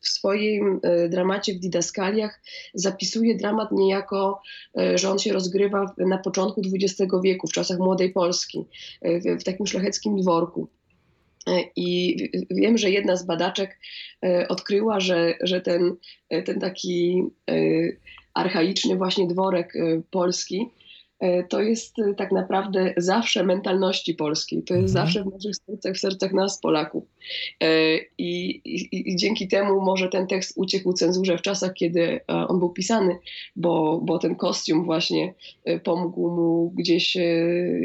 w 0.00 0.08
swoim 0.08 0.80
dramacie 1.08 1.54
w 1.54 1.58
Didaskaliach 1.58 2.40
zapisuje 2.74 3.36
dramat 3.36 3.72
niejako, 3.72 4.40
że 4.94 5.10
on 5.10 5.18
się 5.18 5.32
rozgrywa 5.32 5.94
na 5.98 6.18
początku 6.18 6.62
XX 6.74 7.12
wieku, 7.24 7.46
w 7.46 7.52
czasach 7.52 7.78
młodej 7.78 8.12
Polski, 8.12 8.64
w, 9.02 9.40
w 9.40 9.44
takim 9.44 9.66
szlacheckim 9.66 10.16
dworku. 10.16 10.68
I 11.76 12.16
wiem, 12.50 12.78
że 12.78 12.90
jedna 12.90 13.16
z 13.16 13.26
badaczek 13.26 13.78
odkryła, 14.48 15.00
że, 15.00 15.34
że 15.40 15.60
ten, 15.60 15.96
ten 16.44 16.60
taki 16.60 17.22
archaiczny 18.34 18.96
właśnie 18.96 19.26
dworek 19.26 19.72
polski 20.10 20.60
E, 20.60 20.77
to 21.48 21.60
jest 21.60 21.98
e, 21.98 22.14
tak 22.14 22.32
naprawdę 22.32 22.94
zawsze 22.96 23.44
mentalności 23.44 24.14
polskiej. 24.14 24.62
To 24.62 24.74
jest 24.74 24.96
mhm. 24.96 25.06
zawsze 25.06 25.24
w 25.24 25.32
naszych 25.32 25.56
sercach, 25.66 25.94
w 25.94 25.98
sercach 25.98 26.32
nas, 26.32 26.60
Polaków. 26.60 27.04
E, 27.62 27.96
I, 28.18 28.50
i, 28.64 29.10
I, 29.10 29.16
dzięki 29.16 29.48
temu 29.48 29.80
może 29.80 30.08
ten 30.08 30.26
tekst 30.26 30.52
uciekł 30.56 30.92
cenzurze 30.92 31.38
w 31.38 31.42
czasach, 31.42 31.72
kiedy 31.74 32.20
on 32.26 32.58
był 32.58 32.70
pisany, 32.70 33.18
bo, 33.56 34.00
bo 34.04 34.18
ten 34.18 34.36
kostium 34.36 34.84
właśnie 34.84 35.34
pomógł 35.84 36.30
mu 36.30 36.70
gdzieś 36.70 37.16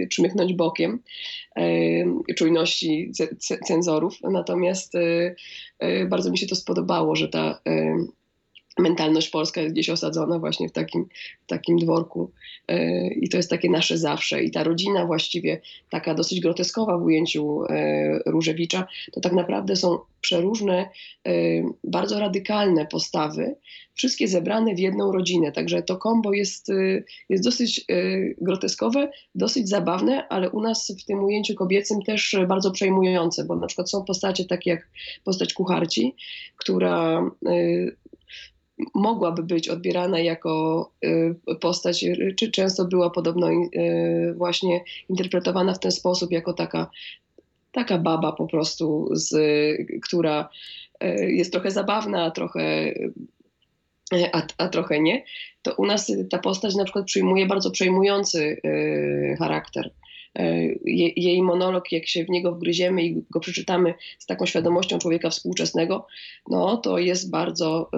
czmychnąć 0.09 0.53
bokiem 0.53 0.99
czujności 2.35 3.11
cenzorów. 3.67 4.17
Natomiast 4.21 4.93
bardzo 6.09 6.31
mi 6.31 6.37
się 6.37 6.47
to 6.47 6.55
spodobało, 6.55 7.15
że 7.15 7.27
ta 7.27 7.61
mentalność 8.79 9.29
polska 9.29 9.61
jest 9.61 9.73
gdzieś 9.73 9.89
osadzona 9.89 10.39
właśnie 10.39 10.69
w 10.69 10.71
takim, 10.71 11.05
w 11.43 11.47
takim 11.47 11.77
dworku 11.77 12.31
e, 12.67 13.07
i 13.13 13.29
to 13.29 13.37
jest 13.37 13.49
takie 13.49 13.69
nasze 13.69 13.97
zawsze. 13.97 14.43
I 14.43 14.51
ta 14.51 14.63
rodzina 14.63 15.05
właściwie 15.05 15.61
taka 15.89 16.13
dosyć 16.13 16.39
groteskowa 16.39 16.97
w 16.97 17.03
ujęciu 17.03 17.63
e, 17.63 18.19
Różewicza, 18.25 18.87
to 19.11 19.21
tak 19.21 19.33
naprawdę 19.33 19.75
są 19.75 19.99
przeróżne, 20.21 20.89
e, 21.27 21.31
bardzo 21.83 22.19
radykalne 22.19 22.85
postawy, 22.85 23.55
wszystkie 23.93 24.27
zebrane 24.27 24.75
w 24.75 24.79
jedną 24.79 25.11
rodzinę. 25.11 25.51
Także 25.51 25.81
to 25.81 25.97
kombo 25.97 26.33
jest, 26.33 26.67
jest 27.29 27.43
dosyć 27.43 27.85
groteskowe, 28.41 29.11
dosyć 29.35 29.69
zabawne, 29.69 30.27
ale 30.27 30.49
u 30.49 30.61
nas 30.61 30.95
w 31.01 31.05
tym 31.05 31.23
ujęciu 31.23 31.55
kobiecym 31.55 32.01
też 32.01 32.35
bardzo 32.47 32.71
przejmujące, 32.71 33.45
bo 33.45 33.55
na 33.55 33.67
przykład 33.67 33.89
są 33.89 34.03
postacie 34.03 34.45
takie 34.45 34.69
jak 34.69 34.87
postać 35.23 35.53
kucharci, 35.53 36.15
która 36.57 37.23
mogłaby 38.93 39.43
być 39.43 39.69
odbierana 39.69 40.19
jako 40.19 40.91
y, 41.05 41.55
postać, 41.61 42.05
czy 42.35 42.51
często 42.51 42.85
była 42.85 43.09
podobno 43.09 43.49
y, 43.51 44.33
właśnie 44.37 44.83
interpretowana 45.09 45.73
w 45.73 45.79
ten 45.79 45.91
sposób, 45.91 46.31
jako 46.31 46.53
taka, 46.53 46.89
taka 47.71 47.97
baba 47.97 48.31
po 48.31 48.47
prostu, 48.47 49.09
z, 49.11 49.35
która 50.03 50.49
y, 51.03 51.31
jest 51.31 51.51
trochę 51.51 51.71
zabawna, 51.71 52.23
a 52.23 52.31
trochę, 52.31 52.93
a, 54.33 54.41
a 54.57 54.67
trochę 54.67 54.99
nie, 54.99 55.23
to 55.61 55.73
u 55.75 55.85
nas 55.85 56.11
ta 56.29 56.37
postać 56.37 56.75
na 56.75 56.83
przykład 56.83 57.05
przyjmuje 57.05 57.45
bardzo 57.45 57.71
przejmujący 57.71 58.61
charakter. 59.39 59.91
Jej 61.15 61.41
monolog, 61.41 61.91
jak 61.91 62.07
się 62.07 62.25
w 62.25 62.29
niego 62.29 62.51
wgryziemy 62.51 63.03
i 63.03 63.23
go 63.31 63.39
przeczytamy 63.39 63.93
z 64.19 64.25
taką 64.25 64.45
świadomością 64.45 64.99
człowieka 64.99 65.29
współczesnego, 65.29 66.07
no 66.49 66.77
to 66.77 66.99
jest 66.99 67.29
bardzo 67.29 67.89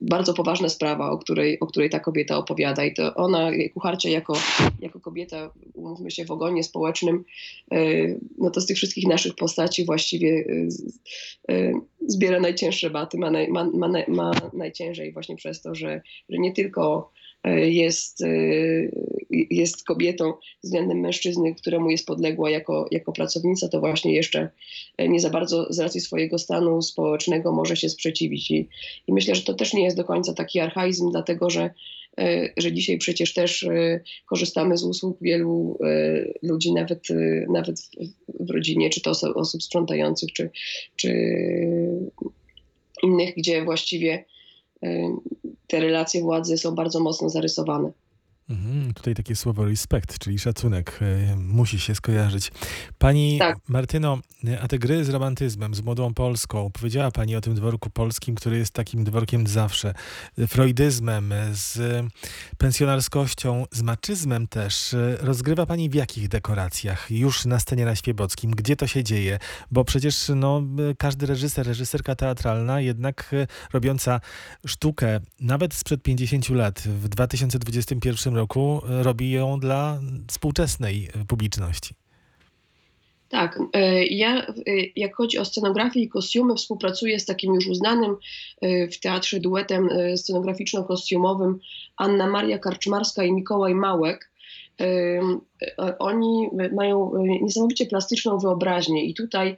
bardzo 0.00 0.34
poważna 0.34 0.68
sprawa, 0.68 1.10
o 1.10 1.18
której, 1.18 1.60
o 1.60 1.66
której 1.66 1.90
ta 1.90 2.00
kobieta 2.00 2.36
opowiada. 2.36 2.84
I 2.84 2.94
to 2.94 3.14
ona, 3.14 3.50
kucharcia 3.74 4.08
jako, 4.08 4.32
jako 4.80 5.00
kobieta, 5.00 5.50
umówmy 5.74 6.10
się, 6.10 6.24
w 6.24 6.30
ogonie 6.30 6.62
społecznym, 6.64 7.24
e, 7.72 7.78
no 8.38 8.50
to 8.50 8.60
z 8.60 8.66
tych 8.66 8.76
wszystkich 8.76 9.06
naszych 9.06 9.34
postaci 9.34 9.84
właściwie 9.84 10.44
e, 11.48 11.54
e, 11.54 11.72
zbiera 12.06 12.40
najcięższe 12.40 12.90
baty, 12.90 13.18
ma, 13.18 13.30
naj, 13.30 13.48
ma, 13.48 13.64
ma, 13.64 13.88
ma 14.08 14.32
najciężej 14.52 15.12
właśnie 15.12 15.36
przez 15.36 15.62
to, 15.62 15.74
że, 15.74 16.02
że 16.28 16.38
nie 16.38 16.52
tylko 16.52 17.10
jest, 17.54 18.24
jest 19.30 19.84
kobietą 19.84 20.32
względem 20.64 21.00
mężczyzny, 21.00 21.54
któremu 21.54 21.90
jest 21.90 22.06
podległa 22.06 22.50
jako, 22.50 22.86
jako 22.90 23.12
pracownica, 23.12 23.68
to 23.68 23.80
właśnie 23.80 24.14
jeszcze 24.14 24.50
nie 24.98 25.20
za 25.20 25.30
bardzo 25.30 25.72
z 25.72 25.78
racji 25.78 26.00
swojego 26.00 26.38
stanu 26.38 26.82
społecznego 26.82 27.52
może 27.52 27.76
się 27.76 27.88
sprzeciwić. 27.88 28.50
I, 28.50 28.68
i 29.06 29.12
myślę, 29.12 29.34
że 29.34 29.42
to 29.42 29.54
też 29.54 29.74
nie 29.74 29.84
jest 29.84 29.96
do 29.96 30.04
końca 30.04 30.34
taki 30.34 30.60
archaizm, 30.60 31.10
dlatego 31.10 31.50
że 31.50 31.70
że 32.56 32.72
dzisiaj 32.72 32.98
przecież 32.98 33.34
też 33.34 33.68
korzystamy 34.26 34.76
z 34.76 34.84
usług 34.84 35.18
wielu 35.20 35.78
ludzi, 36.42 36.72
nawet, 36.72 37.08
nawet 37.48 37.76
w 38.40 38.50
rodzinie, 38.50 38.90
czy 38.90 39.00
to 39.00 39.10
osób 39.34 39.62
sprzątających, 39.62 40.32
czy, 40.32 40.50
czy 40.96 41.10
innych, 43.02 43.34
gdzie 43.36 43.64
właściwie 43.64 44.24
te 45.66 45.80
relacje 45.80 46.22
władzy 46.22 46.58
są 46.58 46.74
bardzo 46.74 47.00
mocno 47.00 47.28
zarysowane. 47.28 47.92
Mhm, 48.48 48.94
tutaj 48.94 49.14
takie 49.14 49.36
słowo 49.36 49.64
respekt, 49.64 50.18
czyli 50.18 50.38
szacunek 50.38 50.98
y, 51.02 51.36
musi 51.36 51.80
się 51.80 51.94
skojarzyć. 51.94 52.52
Pani 52.98 53.38
tak. 53.38 53.58
Martyno, 53.68 54.18
a 54.60 54.68
te 54.68 54.78
gry 54.78 55.04
z 55.04 55.08
romantyzmem, 55.08 55.74
z 55.74 55.80
młodą 55.80 56.14
Polską, 56.14 56.70
powiedziała 56.70 57.10
Pani 57.10 57.36
o 57.36 57.40
tym 57.40 57.54
dworku 57.54 57.90
polskim, 57.90 58.34
który 58.34 58.58
jest 58.58 58.72
takim 58.72 59.04
dworkiem 59.04 59.46
zawsze, 59.46 59.94
freudyzmem, 60.48 61.34
z 61.52 62.04
pensjonarskością, 62.58 63.64
z 63.70 63.82
maczyzmem 63.82 64.46
też. 64.46 64.96
Rozgrywa 65.20 65.66
Pani 65.66 65.90
w 65.90 65.94
jakich 65.94 66.28
dekoracjach? 66.28 67.10
Już 67.10 67.44
na 67.44 67.60
scenie 67.60 67.84
na 67.84 67.96
Świebockim? 67.96 68.50
Gdzie 68.50 68.76
to 68.76 68.86
się 68.86 69.04
dzieje? 69.04 69.38
Bo 69.70 69.84
przecież 69.84 70.30
no, 70.36 70.62
każdy 70.98 71.26
reżyser, 71.26 71.66
reżyserka 71.66 72.14
teatralna, 72.14 72.80
jednak 72.80 73.30
robiąca 73.72 74.20
sztukę, 74.66 75.20
nawet 75.40 75.74
sprzed 75.74 76.02
50 76.02 76.48
lat, 76.50 76.80
w 76.80 77.08
2021 77.08 78.35
roku 78.36 78.80
robi 78.86 79.30
ją 79.30 79.60
dla 79.60 80.00
współczesnej 80.28 81.08
publiczności. 81.28 81.94
Tak, 83.28 83.58
e, 83.72 84.06
ja 84.06 84.46
e, 84.46 84.52
jak 84.96 85.16
chodzi 85.16 85.38
o 85.38 85.44
scenografię 85.44 86.00
i 86.00 86.08
kostiumy, 86.08 86.54
współpracuję 86.54 87.20
z 87.20 87.24
takim 87.24 87.54
już 87.54 87.66
uznanym 87.66 88.16
e, 88.60 88.88
w 88.88 89.00
teatrze 89.00 89.40
duetem 89.40 89.88
scenograficzno-kostiumowym 90.16 91.58
Anna 91.96 92.26
Maria 92.26 92.58
Karczmarska 92.58 93.24
i 93.24 93.32
Mikołaj 93.32 93.74
Małek. 93.74 94.30
Oni 95.98 96.48
mają 96.72 97.12
niesamowicie 97.42 97.86
plastyczną 97.86 98.38
wyobraźnię 98.38 99.04
i 99.04 99.14
tutaj 99.14 99.56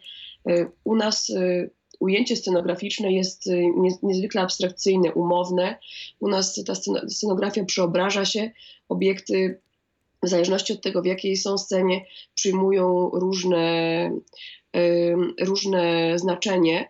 u 0.85 0.97
nas 0.97 1.33
ujęcie 1.99 2.37
scenograficzne 2.37 3.13
jest 3.13 3.51
niezwykle 4.03 4.41
abstrakcyjne, 4.41 5.13
umowne. 5.13 5.79
U 6.21 6.29
nas 6.29 6.65
ta 6.67 6.75
scenografia 7.09 7.65
przeobraża 7.65 8.25
się, 8.25 8.51
obiekty 8.89 9.61
w 10.23 10.29
zależności 10.29 10.73
od 10.73 10.83
tego, 10.83 11.03
w 11.03 11.07
jakiej 11.07 11.37
są 11.37 11.59
scenie, 11.59 12.05
przyjmują 12.35 13.11
różne, 13.13 14.11
różne 15.41 16.13
znaczenie. 16.19 16.89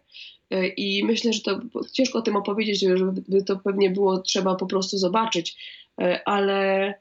E, 0.51 0.69
I 0.69 1.05
myślę, 1.05 1.33
że 1.33 1.41
to 1.41 1.61
ciężko 1.93 2.19
o 2.19 2.23
tym 2.23 2.37
opowiedzieć, 2.37 2.81
żeby 2.81 3.45
to 3.45 3.57
pewnie 3.57 3.91
było 3.91 4.19
trzeba 4.19 4.55
po 4.55 4.67
prostu 4.67 4.99
zobaczyć, 4.99 5.57
ale 6.25 6.95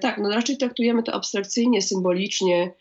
tak, 0.00 0.18
no 0.18 0.30
raczej 0.30 0.56
traktujemy 0.56 1.02
to 1.02 1.12
abstrakcyjnie, 1.12 1.82
symbolicznie. 1.82 2.72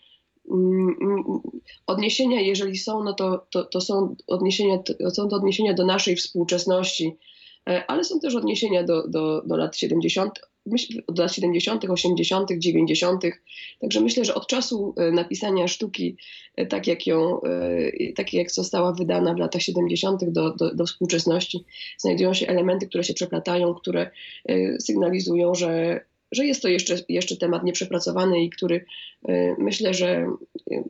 Odniesienia, 1.87 2.41
jeżeli 2.41 2.77
są, 2.77 3.03
no 3.03 3.13
to, 3.13 3.45
to, 3.51 3.63
to 3.63 3.81
są, 3.81 4.15
odniesienia, 4.27 4.77
to 4.77 5.11
są 5.11 5.27
to 5.27 5.35
odniesienia 5.35 5.73
do 5.73 5.85
naszej 5.85 6.15
współczesności, 6.15 7.17
ale 7.87 8.03
są 8.03 8.19
też 8.19 8.35
odniesienia 8.35 8.83
do, 8.83 9.07
do, 9.07 9.41
do 9.45 9.57
lat 9.57 9.77
70 9.77 10.39
myśl, 10.69 11.01
od 11.07 11.19
lat 11.19 11.33
70., 11.33 11.85
80., 11.89 12.51
90. 12.57 13.23
Także 13.81 14.01
myślę, 14.01 14.25
że 14.25 14.35
od 14.35 14.47
czasu 14.47 14.93
e, 14.97 15.11
napisania 15.11 15.67
sztuki, 15.67 16.17
e, 16.55 16.65
tak 16.65 16.87
jak 16.87 17.07
ją, 17.07 17.41
e, 17.41 18.13
tak 18.13 18.33
jak 18.33 18.51
została 18.51 18.93
wydana 18.93 19.33
w 19.33 19.37
latach 19.37 19.61
70. 19.61 20.31
Do, 20.31 20.53
do, 20.53 20.75
do 20.75 20.85
współczesności, 20.85 21.65
znajdują 21.97 22.33
się 22.33 22.47
elementy, 22.47 22.87
które 22.87 23.03
się 23.03 23.13
przeplatają, 23.13 23.73
które 23.73 24.11
sygnalizują, 24.79 25.55
że, 25.55 26.01
że 26.31 26.45
jest 26.45 26.61
to 26.61 26.67
jeszcze, 26.67 26.95
jeszcze 27.09 27.37
temat 27.37 27.63
nieprzepracowany 27.63 28.43
i 28.43 28.49
który 28.49 28.85
myślę, 29.57 29.93
że 29.93 30.27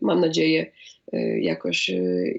mam 0.02 0.20
nadzieję 0.20 0.72
jakoś, 1.42 1.92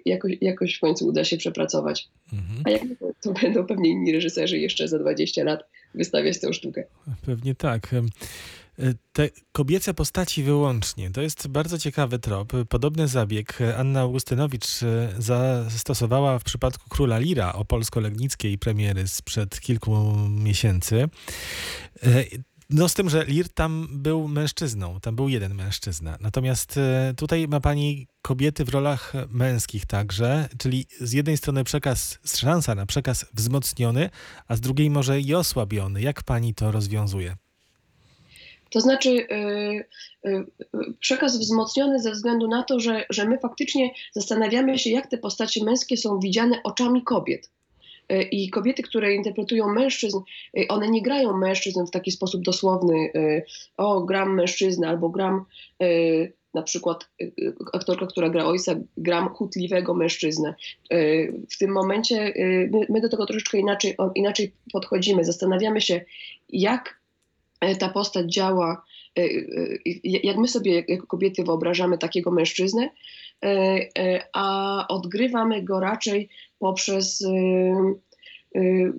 jakoś, 0.04 0.32
jakoś 0.40 0.74
w 0.74 0.80
końcu 0.80 1.06
uda 1.06 1.24
się 1.24 1.36
przepracować. 1.36 2.08
Mhm. 2.32 2.62
A 2.64 2.70
jak 2.70 2.82
to 3.22 3.32
będą 3.32 3.66
pewnie 3.66 3.90
inni 3.90 4.12
reżyserzy 4.12 4.58
jeszcze 4.58 4.88
za 4.88 4.98
20 4.98 5.44
lat 5.44 5.60
wystawiać 5.94 6.40
tę 6.40 6.52
sztukę. 6.52 6.84
Pewnie 7.26 7.54
tak. 7.54 7.94
E, 7.94 8.94
te 9.12 9.28
kobiece 9.52 9.94
postaci 9.94 10.42
wyłącznie. 10.42 11.10
To 11.10 11.22
jest 11.22 11.48
bardzo 11.48 11.78
ciekawy 11.78 12.18
trop. 12.18 12.52
Podobny 12.68 13.08
zabieg 13.08 13.58
Anna 13.76 14.00
Augustynowicz 14.00 14.82
e, 14.82 15.14
zastosowała 15.18 16.38
w 16.38 16.44
przypadku 16.44 16.88
Króla 16.88 17.18
Lira 17.18 17.52
o 17.52 17.64
polsko-legnickiej 17.64 18.58
premiery 18.58 19.08
sprzed 19.08 19.60
kilku 19.60 20.16
miesięcy. 20.28 21.08
No 22.72 22.88
z 22.88 22.94
tym, 22.94 23.10
że 23.10 23.24
Lir 23.24 23.48
tam 23.48 23.88
był 23.90 24.28
mężczyzną, 24.28 25.00
tam 25.00 25.16
był 25.16 25.28
jeden 25.28 25.54
mężczyzna. 25.54 26.18
Natomiast 26.20 26.76
e, 26.76 27.14
tutaj 27.16 27.48
ma 27.48 27.60
pani 27.60 28.06
kobiety 28.22 28.64
w 28.64 28.68
rolach 28.68 29.12
męskich 29.30 29.86
także, 29.86 30.48
czyli 30.58 30.86
z 31.00 31.12
jednej 31.12 31.36
strony 31.36 31.64
przekaz, 31.64 32.18
szansa 32.24 32.74
na 32.74 32.86
przekaz 32.86 33.26
wzmocniony, 33.34 34.10
a 34.48 34.56
z 34.56 34.60
drugiej 34.60 34.90
może 34.90 35.20
i 35.20 35.34
osłabiony. 35.34 36.02
Jak 36.02 36.22
pani 36.22 36.54
to 36.54 36.72
rozwiązuje? 36.72 37.36
To 38.70 38.80
znaczy 38.80 39.10
yy, 39.10 39.84
yy, 40.24 40.46
przekaz 41.00 41.38
wzmocniony 41.38 42.00
ze 42.00 42.10
względu 42.10 42.48
na 42.48 42.62
to, 42.62 42.80
że, 42.80 43.04
że 43.10 43.28
my 43.28 43.38
faktycznie 43.38 43.90
zastanawiamy 44.12 44.78
się, 44.78 44.90
jak 44.90 45.06
te 45.06 45.18
postacie 45.18 45.64
męskie 45.64 45.96
są 45.96 46.18
widziane 46.18 46.62
oczami 46.62 47.04
kobiet. 47.04 47.50
Yy, 48.10 48.22
I 48.22 48.50
kobiety, 48.50 48.82
które 48.82 49.14
interpretują 49.14 49.68
mężczyzn, 49.68 50.18
yy, 50.54 50.68
one 50.68 50.88
nie 50.88 51.02
grają 51.02 51.36
mężczyzn 51.36 51.86
w 51.86 51.90
taki 51.90 52.10
sposób 52.10 52.42
dosłowny, 52.42 53.10
yy, 53.14 53.42
o, 53.76 54.00
gram 54.00 54.34
mężczyznę, 54.34 54.88
albo 54.88 55.08
gram 55.08 55.44
na 56.54 56.62
przykład 56.62 57.10
aktorka, 57.72 58.06
która 58.06 58.28
gra 58.28 58.44
ojca, 58.44 58.74
gram 58.96 59.28
chutliwego 59.28 59.94
mężczyznę. 59.94 60.54
W 61.50 61.58
tym 61.58 61.70
momencie 61.70 62.34
my, 62.88 63.00
do 63.00 63.08
tego 63.08 63.26
troszeczkę 63.26 63.58
inaczej, 63.58 63.96
inaczej 64.14 64.52
podchodzimy. 64.72 65.24
Zastanawiamy 65.24 65.80
się, 65.80 66.00
jak 66.48 67.00
e, 67.60 67.76
ta 67.76 67.88
postać 67.88 68.32
działa, 68.32 68.84
e, 69.18 69.22
e, 69.22 69.28
jak 70.02 70.36
my 70.36 70.48
sobie 70.48 70.84
jako 70.88 71.06
kobiety 71.06 71.44
wyobrażamy 71.44 71.98
takiego 71.98 72.30
mężczyznę, 72.30 72.90
e, 73.44 73.48
e, 73.98 74.28
a 74.32 74.86
odgrywamy 74.88 75.62
go 75.62 75.80
raczej 75.80 76.28
poprzez 76.60 77.22
e, 77.22 77.30
e, 78.54 78.92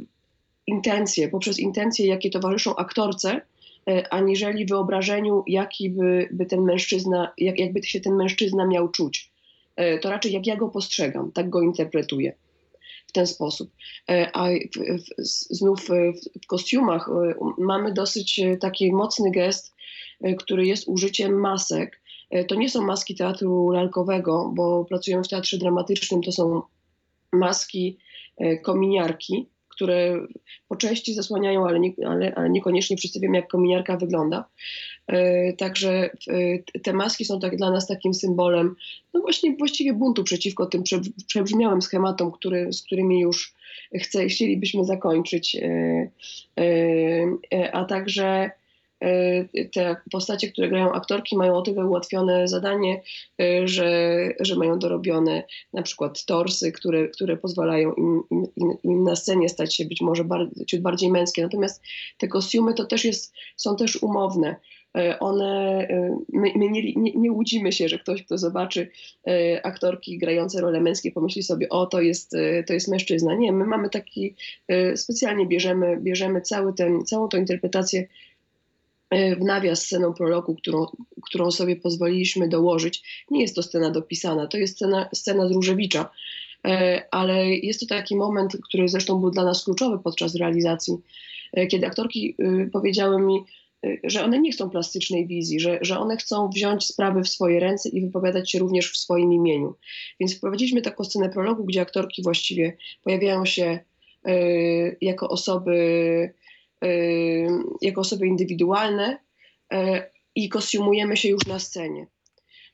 intencje, 0.67 1.29
poprzez 1.29 1.59
intencje, 1.59 2.07
jakie 2.07 2.29
towarzyszą 2.29 2.75
aktorce, 2.75 3.41
e, 3.89 4.13
aniżeli 4.13 4.65
wyobrażeniu, 4.65 5.43
jaki 5.47 5.89
by, 5.89 6.29
by 6.31 6.45
ten 6.45 6.61
mężczyzna, 6.61 7.33
jak, 7.37 7.59
jakby 7.59 7.83
się 7.83 7.99
ten 7.99 8.15
mężczyzna 8.15 8.67
miał 8.67 8.89
czuć. 8.89 9.31
E, 9.75 9.99
To 9.99 10.09
raczej 10.09 10.33
jak 10.33 10.47
ja 10.47 10.55
go 10.55 10.69
postrzegam, 10.69 11.31
tak 11.31 11.49
go 11.49 11.61
interpretuję 11.61 12.33
w 13.07 13.11
ten 13.11 13.27
sposób. 13.27 13.71
E, 14.09 14.31
A 14.33 14.47
w, 14.49 15.25
znów 15.49 15.87
w, 16.43 16.47
kostiumach 16.47 17.09
mamy 17.57 17.93
dosyć 17.93 18.41
taki 18.59 18.93
mocny 18.93 19.31
gest, 19.31 19.73
który 20.39 20.65
jest 20.65 20.87
użyciem 20.87 21.39
masek. 21.39 22.01
To 22.47 22.55
nie 22.55 22.69
są 22.69 22.81
maski 22.81 23.15
teatru 23.15 23.69
lalkowego, 23.69 24.51
bo 24.55 24.85
pracujemy 24.85 25.23
w 25.23 25.27
teatrze 25.27 25.57
dramatycznym, 25.57 26.21
to 26.21 26.31
są 26.31 26.61
maski 27.31 27.97
e, 28.37 28.57
kominiarki, 28.57 29.45
które 29.69 30.27
po 30.67 30.75
części 30.75 31.13
zasłaniają, 31.13 31.67
ale, 31.67 31.79
nie, 31.79 31.93
ale, 32.07 32.35
ale 32.35 32.49
niekoniecznie 32.49 32.97
przedstawiają, 32.97 33.33
jak 33.33 33.47
kominiarka 33.47 33.97
wygląda. 33.97 34.45
E, 35.07 35.53
Także 35.53 36.09
e, 36.73 36.79
te 36.79 36.93
maski 36.93 37.25
są 37.25 37.39
tak 37.39 37.57
dla 37.57 37.71
nas 37.71 37.87
takim 37.87 38.13
symbolem, 38.13 38.75
no 39.13 39.21
właśnie 39.21 39.55
właściwie 39.55 39.93
buntu 39.93 40.23
przeciwko 40.23 40.65
tym 40.65 40.83
prze, 40.83 41.01
przebrzmiałym 41.27 41.81
schematom, 41.81 42.31
który, 42.31 42.73
z 42.73 42.83
którymi 42.83 43.19
już 43.19 43.53
chce, 43.95 44.25
chcielibyśmy 44.25 44.85
zakończyć. 44.85 45.57
A 47.71 47.85
także 47.85 48.51
te 49.73 49.95
postacie, 50.11 50.51
które 50.51 50.69
grają 50.69 50.91
aktorki, 50.91 51.37
mają 51.37 51.55
o 51.55 51.61
tyle 51.61 51.85
ułatwione 51.85 52.47
zadanie, 52.47 53.01
e, 53.41 53.67
że, 53.67 54.11
że 54.39 54.55
mają 54.55 54.79
dorobione 54.79 55.43
na 55.73 55.81
przykład 55.81 56.25
torsy, 56.25 56.71
które, 56.71 57.07
które 57.07 57.37
pozwalają 57.37 57.93
im, 57.93 58.23
im, 58.31 58.45
im- 58.83 59.03
na 59.03 59.15
scenie 59.15 59.49
stać 59.49 59.75
się 59.75 59.85
być 59.85 60.01
może 60.01 60.23
bardziej, 60.23 60.65
ciut 60.65 60.81
bardziej 60.81 61.11
męskie. 61.11 61.43
Natomiast 61.43 61.83
te 62.17 62.27
kostiumy 62.27 62.73
to 62.73 62.85
też 62.85 63.05
jest, 63.05 63.33
są 63.55 63.75
też 63.75 64.03
umowne. 64.03 64.55
E, 64.97 65.19
One, 65.19 65.87
my, 66.33 66.51
my 66.55 66.69
nie, 66.69 66.93
nie, 66.95 67.11
nie 67.13 67.31
łudzimy 67.31 67.71
się, 67.71 67.89
że 67.89 67.99
ktoś, 67.99 68.23
kto 68.23 68.37
zobaczy 68.37 68.91
aktorki 69.63 70.17
grające 70.17 70.61
rolę 70.61 70.81
męskie, 70.81 71.11
pomyśli 71.11 71.43
sobie, 71.43 71.69
o, 71.69 71.85
to 71.85 72.01
jest, 72.01 72.31
to 72.67 72.73
jest 72.73 72.87
mężczyzna. 72.87 73.35
Nie, 73.35 73.51
my 73.51 73.65
mamy 73.65 73.89
taki, 73.89 74.35
specjalnie 74.95 75.45
bierzemy, 75.45 75.97
bierzemy 76.01 76.41
cały 76.41 76.73
ten, 76.73 77.05
całą 77.05 77.27
tą 77.27 77.37
interpretację 77.37 78.07
w 79.11 79.43
nawias 79.43 79.85
sceną 79.85 80.13
prologu, 80.13 80.55
którą, 80.55 80.85
którą 81.21 81.51
sobie 81.51 81.75
pozwoliliśmy 81.75 82.49
dołożyć. 82.49 83.25
Nie 83.31 83.41
jest 83.41 83.55
to 83.55 83.63
scena 83.63 83.91
dopisana, 83.91 84.47
to 84.47 84.57
jest 84.57 84.75
scena, 84.75 85.09
scena 85.13 85.47
z 85.47 85.51
Różewicza, 85.51 86.09
E, 86.67 87.03
ale 87.11 87.49
jest 87.49 87.79
to 87.79 87.85
taki 87.85 88.15
moment, 88.15 88.57
który 88.63 88.89
zresztą 88.89 89.19
był 89.19 89.31
dla 89.31 89.43
nas 89.43 89.63
kluczowy 89.63 89.99
podczas 90.03 90.35
realizacji, 90.35 90.97
e, 91.53 91.67
kiedy 91.67 91.87
aktorki 91.87 92.35
powiedziały 92.73 93.21
mi, 93.21 93.43
że 94.03 94.23
one 94.23 94.39
nie 94.39 94.51
chcą 94.51 94.69
plastycznej 94.69 95.27
wizji, 95.27 95.59
że, 95.59 95.79
że 95.81 95.99
one 95.99 96.17
chcą 96.17 96.49
wziąć 96.49 96.85
sprawy 96.85 97.23
w 97.23 97.29
swoje 97.29 97.59
ręce 97.59 97.89
i 97.89 98.01
wypowiadać 98.01 98.51
się 98.51 98.59
również 98.59 98.91
w 98.91 98.97
swoim 98.97 99.33
imieniu. 99.33 99.75
Więc 100.19 100.37
wprowadziliśmy 100.37 100.81
taką 100.81 101.03
scenę 101.03 101.29
prologu, 101.29 101.63
gdzie 101.63 101.81
aktorki 101.81 102.23
właściwie 102.23 102.77
pojawiają 103.03 103.45
się 103.45 103.79
jako 105.01 105.29
osoby, 105.29 106.33
jako 107.81 108.01
osoby 108.01 108.27
indywidualne 108.27 109.17
y, 109.73 109.77
i 110.35 110.49
kostiumujemy 110.49 111.17
się 111.17 111.29
już 111.29 111.45
na 111.45 111.59
scenie. 111.59 112.07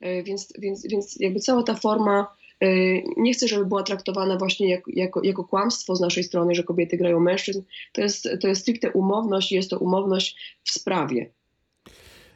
Y, 0.05 0.23
Więc, 0.23 0.53
więc, 0.59 0.87
więc 0.87 1.19
jakby 1.19 1.39
cała 1.39 1.63
ta 1.63 1.75
forma 1.75 2.27
y, 2.63 3.03
nie 3.17 3.33
chcę, 3.33 3.47
żeby 3.47 3.65
była 3.65 3.83
traktowana 3.83 4.37
właśnie 4.37 4.69
jako, 4.87 5.21
jako, 5.23 5.43
kłamstwo 5.43 5.95
z 5.95 6.01
naszej 6.01 6.23
strony, 6.23 6.55
że 6.55 6.63
kobiety 6.63 6.97
grają 6.97 7.19
mężczyzn. 7.19 7.61
To 7.91 8.01
jest, 8.01 8.29
to 8.41 8.47
jest 8.47 8.61
stricte 8.61 8.91
umowność 8.91 9.51
i 9.51 9.55
jest 9.55 9.69
to 9.69 9.79
umowność 9.79 10.57
w 10.63 10.71
sprawie. 10.71 11.29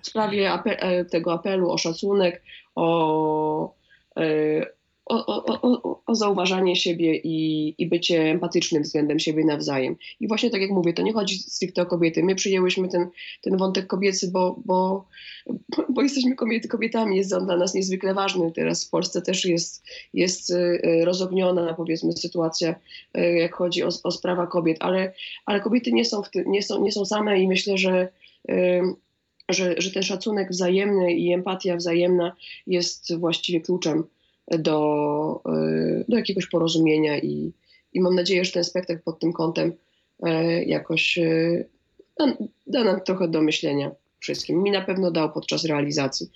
W 0.01 0.07
sprawie 0.07 0.51
ape, 0.51 0.79
e, 0.79 1.05
tego 1.05 1.34
apelu 1.34 1.71
o 1.71 1.77
szacunek, 1.77 2.41
o, 2.75 3.73
o, 5.05 5.25
o, 5.61 6.01
o, 6.05 6.15
zauważanie 6.15 6.75
siebie 6.75 7.15
i, 7.15 7.75
i 7.77 7.87
bycie 7.87 8.31
empatycznym 8.31 8.83
względem 8.83 9.19
siebie 9.19 9.45
nawzajem. 9.45 9.95
I 10.19 10.27
właśnie 10.27 10.49
tak 10.49 10.61
jak 10.61 10.71
mówię, 10.71 10.93
to 10.93 11.01
nie 11.01 11.13
chodzi 11.13 11.37
stricte 11.37 11.81
o 11.81 11.85
kobiety. 11.85 12.23
My 12.23 12.35
przyjęłyśmy 12.35 12.87
ten, 12.87 13.07
ten 13.41 13.57
wątek 13.57 13.87
kobiecy, 13.87 14.31
bo, 14.31 14.59
bo, 14.65 15.05
bo 15.89 16.01
jesteśmy 16.01 16.35
kobiety, 16.35 16.67
kobietami, 16.67 17.17
jest 17.17 17.33
on 17.33 17.45
dla 17.45 17.57
nas 17.57 17.73
niezwykle 17.73 18.13
ważny. 18.13 18.51
Teraz 18.51 18.87
w 18.87 18.89
Polsce 18.89 19.21
też 19.21 19.45
jest, 19.45 19.83
jest 20.13 20.51
e, 20.51 21.05
rozogniona, 21.05 21.73
powiedzmy, 21.73 22.11
sytuacja, 22.13 22.75
e, 23.13 23.33
jak 23.33 23.55
chodzi 23.55 23.83
o, 23.83 23.89
o 24.03 24.11
sprawa 24.11 24.47
kobiet, 24.47 24.77
ale, 24.79 25.13
ale 25.45 25.59
kobiety 25.59 25.91
nie 25.91 26.05
są, 26.05 26.21
nie, 26.45 26.63
są, 26.63 26.83
nie 26.83 26.91
są 26.91 27.05
same 27.05 27.41
i 27.41 27.47
myślę, 27.47 27.77
że, 27.77 28.09
e, 28.49 28.81
że, 29.49 29.75
że 29.77 29.91
ten 29.91 30.03
szacunek 30.03 30.49
wzajemny 30.49 31.13
i 31.13 31.33
empatia 31.33 31.75
wzajemna 31.75 32.35
jest 32.67 33.15
właściwie 33.15 33.61
kluczem 33.61 34.03
do, 34.47 35.41
e, 35.45 36.04
do 36.10 36.17
jakiegoś 36.17 36.47
porozumienia 36.47 37.19
i, 37.19 37.51
i 37.93 38.01
mam 38.01 38.15
nadzieję, 38.15 38.45
że 38.45 38.51
ten 38.51 38.63
spektakl 38.63 39.01
pod 39.04 39.19
tym 39.19 39.34
kątem 39.34 39.73
e, 40.23 40.63
jakoś 40.63 41.17
e, 41.17 41.65
da, 42.19 42.38
da 42.67 42.84
nam 42.84 43.01
trochę 43.01 43.27
do 43.27 43.41
myślenia 43.41 43.91
wszystkim. 44.19 44.63
Mi 44.63 44.71
na 44.71 44.82
pewno 44.82 45.12
dał 45.12 45.32
podczas 45.32 45.65
realizacji. 45.65 46.30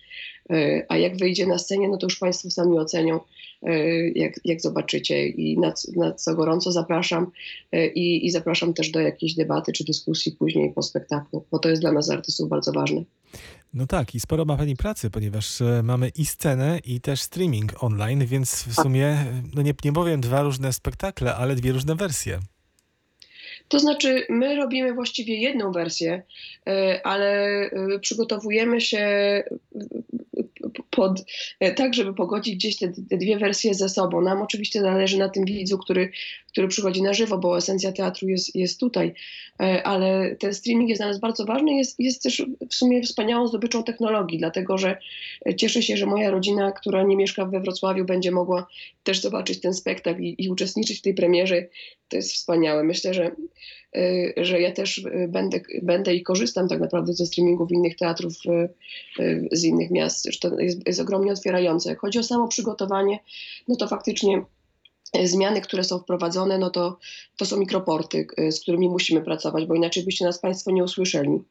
A 0.90 0.98
jak 0.98 1.18
wyjdzie 1.18 1.48
na 1.48 1.58
scenie, 1.58 1.90
no 1.90 1.98
to 1.98 2.06
już 2.06 2.20
Państwo 2.20 2.50
sami 2.50 2.80
ocenią, 2.80 3.20
jak, 4.16 4.34
jak 4.46 4.62
zobaczycie. 4.62 5.28
I 5.28 5.60
na, 5.60 5.74
na 5.96 6.14
co 6.14 6.36
gorąco 6.36 6.72
zapraszam 6.72 7.32
i, 7.96 8.26
i 8.26 8.32
zapraszam 8.32 8.74
też 8.74 8.90
do 8.90 9.00
jakiejś 9.00 9.36
debaty 9.36 9.72
czy 9.74 9.84
dyskusji 9.84 10.32
później 10.32 10.74
po 10.74 10.82
spektaklu, 10.82 11.46
bo 11.52 11.60
to 11.60 11.70
jest 11.70 11.82
dla 11.82 11.92
nas 11.92 12.10
artystów 12.10 12.50
bardzo 12.50 12.72
ważne. 12.72 13.04
No 13.76 13.88
tak, 13.88 14.16
i 14.16 14.20
sporo 14.20 14.46
ma 14.46 14.58
pani 14.58 14.76
pracy, 14.76 15.10
ponieważ 15.10 15.62
e, 15.62 15.84
mamy 15.84 16.10
i 16.10 16.26
scenę, 16.26 16.80
i 16.80 17.02
też 17.02 17.22
streaming 17.22 17.84
online, 17.84 18.26
więc 18.26 18.64
w 18.64 18.74
sumie, 18.74 19.08
e, 19.08 19.42
no 19.54 19.62
nie, 19.62 19.74
nie 19.84 19.94
powiem 19.94 20.22
dwa 20.22 20.42
różne 20.42 20.74
spektakle, 20.74 21.36
ale 21.36 21.56
dwie 21.56 21.72
różne 21.72 21.96
wersje. 21.96 22.40
To 23.68 23.80
znaczy, 23.80 24.26
my 24.30 24.56
robimy 24.56 24.94
właściwie 24.94 25.36
jedną 25.36 25.72
wersję, 25.72 26.24
e, 26.68 27.02
ale 27.04 27.46
e, 27.46 28.00
przygotowujemy 28.02 28.82
się 28.82 28.98
e, 28.98 29.44
pod, 30.90 31.26
tak, 31.76 31.94
żeby 31.94 32.14
pogodzić 32.14 32.56
gdzieś 32.56 32.78
te, 32.78 32.88
te 33.10 33.18
dwie 33.18 33.38
wersje 33.38 33.74
ze 33.74 33.90
sobą. 33.90 34.22
Nam 34.22 34.42
oczywiście 34.42 34.82
zależy 34.82 35.18
na 35.18 35.30
tym 35.30 35.46
widzu, 35.46 35.78
który, 35.78 36.12
który 36.48 36.68
przychodzi 36.68 37.02
na 37.02 37.14
żywo, 37.14 37.38
bo 37.38 37.58
esencja 37.58 37.92
teatru 37.92 38.30
jest, 38.30 38.56
jest 38.56 38.80
tutaj, 38.80 39.14
ale 39.84 40.36
ten 40.36 40.54
streaming 40.54 40.90
jest 40.90 41.00
dla 41.00 41.08
nas 41.08 41.20
bardzo 41.20 41.46
ważny, 41.46 41.76
jest, 41.76 42.00
jest 42.00 42.24
też 42.24 42.46
w 42.70 42.76
sumie 42.76 43.04
wspaniałą 43.04 43.48
zdobyczą 43.48 43.84
technologii, 43.84 44.38
dlatego 44.38 44.78
że 44.78 44.98
cieszę 45.58 45.82
się, 45.82 45.98
że 45.98 46.06
moja 46.06 46.32
rodzina, 46.32 46.72
która 46.72 47.04
nie 47.04 47.18
mieszka 47.18 47.46
we 47.46 47.60
Wrocławiu, 47.60 48.06
będzie 48.06 48.32
mogła 48.32 48.68
też 49.04 49.22
zobaczyć 49.22 49.62
ten 49.62 49.74
spektakl 49.74 50.22
i, 50.22 50.36
i 50.38 50.50
uczestniczyć 50.50 51.00
w 51.00 51.02
tej 51.02 51.14
premierze. 51.14 51.68
To 52.10 52.18
jest 52.18 52.34
wspaniałe. 52.34 52.84
Myślę, 52.84 53.14
że 53.14 53.36
y, 53.98 54.34
że 54.38 54.62
ja 54.62 54.72
też 54.72 55.06
będę, 55.28 55.60
będę 55.84 56.16
i 56.16 56.24
korzystam 56.24 56.68
tak 56.68 56.80
naprawdę 56.80 57.14
ze 57.14 57.26
streamingów 57.26 57.72
innych 57.72 57.96
teatrów 57.96 58.34
y, 58.46 58.70
y, 59.24 59.48
z 59.52 59.64
innych 59.64 59.92
miast. 59.92 60.28
To 60.42 60.60
jest, 60.60 60.88
jest 60.88 61.00
ogromnie 61.00 61.32
otwierające. 61.32 61.90
Jak 61.90 62.00
chodzi 62.00 62.20
o 62.20 62.24
samo 62.24 62.48
przygotowanie, 62.48 63.20
no 63.68 63.76
to 63.76 63.88
faktycznie 63.88 64.46
zmiany, 65.24 65.62
które 65.62 65.84
są 65.84 66.00
wprowadzone, 66.00 66.58
no 66.58 66.70
to, 66.70 66.98
to 67.38 67.46
są 67.46 67.58
mikroporty, 67.58 68.28
z 68.50 68.60
którymi 68.60 68.90
musimy 68.90 69.22
pracować, 69.22 69.66
bo 69.66 69.76
inaczej 69.76 70.04
byście 70.04 70.26
nas 70.26 70.40
Państwo 70.40 70.72
nie 70.72 70.84
usłyszeli. 70.84 71.44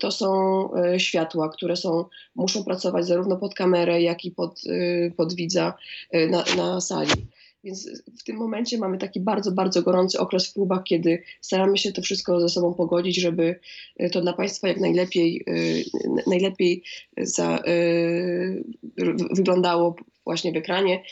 To 0.00 0.10
są 0.10 0.68
światła, 0.98 1.48
które 1.48 1.76
są, 1.76 2.04
muszą 2.34 2.64
pracować 2.64 3.06
zarówno 3.06 3.36
pod 3.36 3.54
kamerę, 3.54 4.02
jak 4.02 4.24
i 4.24 4.30
pod, 4.30 4.60
pod 5.16 5.34
widza 5.34 5.74
na, 6.30 6.44
na 6.56 6.80
sali. 6.80 7.26
Więc 7.64 8.02
w 8.20 8.24
tym 8.24 8.36
momencie 8.36 8.78
mamy 8.78 8.98
taki 8.98 9.20
bardzo, 9.20 9.52
bardzo 9.52 9.82
gorący 9.82 10.18
okres 10.20 10.50
w 10.50 10.54
klubach, 10.54 10.82
kiedy 10.84 11.22
staramy 11.40 11.78
się 11.78 11.92
to 11.92 12.02
wszystko 12.02 12.40
ze 12.40 12.48
sobą 12.48 12.74
pogodzić, 12.74 13.20
żeby 13.20 13.60
y, 14.00 14.10
to 14.10 14.20
dla 14.20 14.32
Państwa 14.32 14.68
jak 14.68 14.80
najlepiej, 14.80 15.44
n- 16.04 16.22
najlepiej 16.26 16.82
za, 17.18 17.62
w- 18.98 19.36
wyglądało 19.36 19.96
właśnie 20.24 20.52
w 20.52 20.56
ekranie, 20.56 21.02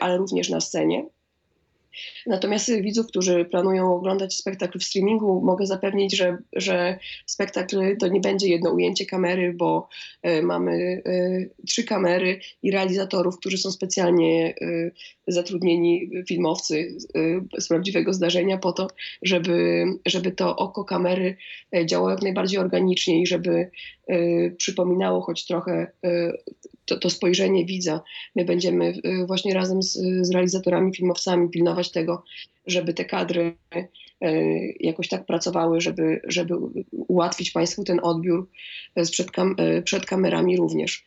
ale 0.00 0.16
również 0.16 0.48
na 0.50 0.60
scenie. 0.60 1.06
Natomiast 2.26 2.72
widzów, 2.80 3.06
którzy 3.06 3.44
planują 3.44 3.94
oglądać 3.94 4.34
spektakl 4.34 4.78
w 4.78 4.84
streamingu, 4.84 5.40
mogę 5.44 5.66
zapewnić, 5.66 6.16
że, 6.16 6.38
że 6.52 6.98
spektakl 7.26 7.96
to 8.00 8.08
nie 8.08 8.20
będzie 8.20 8.48
jedno 8.48 8.70
ujęcie 8.70 9.06
kamery, 9.06 9.52
bo 9.52 9.88
e, 10.22 10.42
mamy 10.42 11.02
e, 11.06 11.64
trzy 11.66 11.84
kamery 11.84 12.40
i 12.62 12.70
realizatorów, 12.70 13.38
którzy 13.38 13.58
są 13.58 13.70
specjalnie 13.70 14.54
e, 14.60 14.90
zatrudnieni, 15.28 16.10
filmowcy 16.28 16.96
z 17.58 17.68
prawdziwego 17.68 18.12
zdarzenia 18.12 18.58
po 18.58 18.72
to, 18.72 18.88
żeby, 19.22 19.84
żeby 20.06 20.32
to 20.32 20.56
oko 20.56 20.84
kamery 20.84 21.36
działało 21.86 22.10
jak 22.10 22.22
najbardziej 22.22 22.60
organicznie 22.60 23.22
i 23.22 23.26
żeby 23.26 23.70
przypominało 24.56 25.20
choć 25.20 25.46
trochę 25.46 25.92
to, 26.86 26.98
to 26.98 27.10
spojrzenie 27.10 27.64
widza. 27.64 28.00
My 28.36 28.44
będziemy 28.44 28.94
e, 29.04 29.26
właśnie 29.26 29.54
razem 29.54 29.82
z, 29.82 29.92
z 30.22 30.30
realizatorami, 30.30 30.94
filmowcami 30.94 31.50
pilnować 31.50 31.90
tego, 31.90 32.22
żeby 32.66 32.94
te 32.94 33.04
kadry 33.04 33.56
e, 33.74 33.82
jakoś 34.80 35.08
tak 35.08 35.26
pracowały, 35.26 35.80
żeby, 35.80 36.20
żeby 36.24 36.54
ułatwić 36.92 37.50
Państwu 37.50 37.84
ten 37.84 38.00
odbiór 38.02 38.48
z 38.96 39.10
przed, 39.10 39.30
kam, 39.30 39.56
przed 39.84 40.06
kamerami 40.06 40.56
również. 40.56 41.04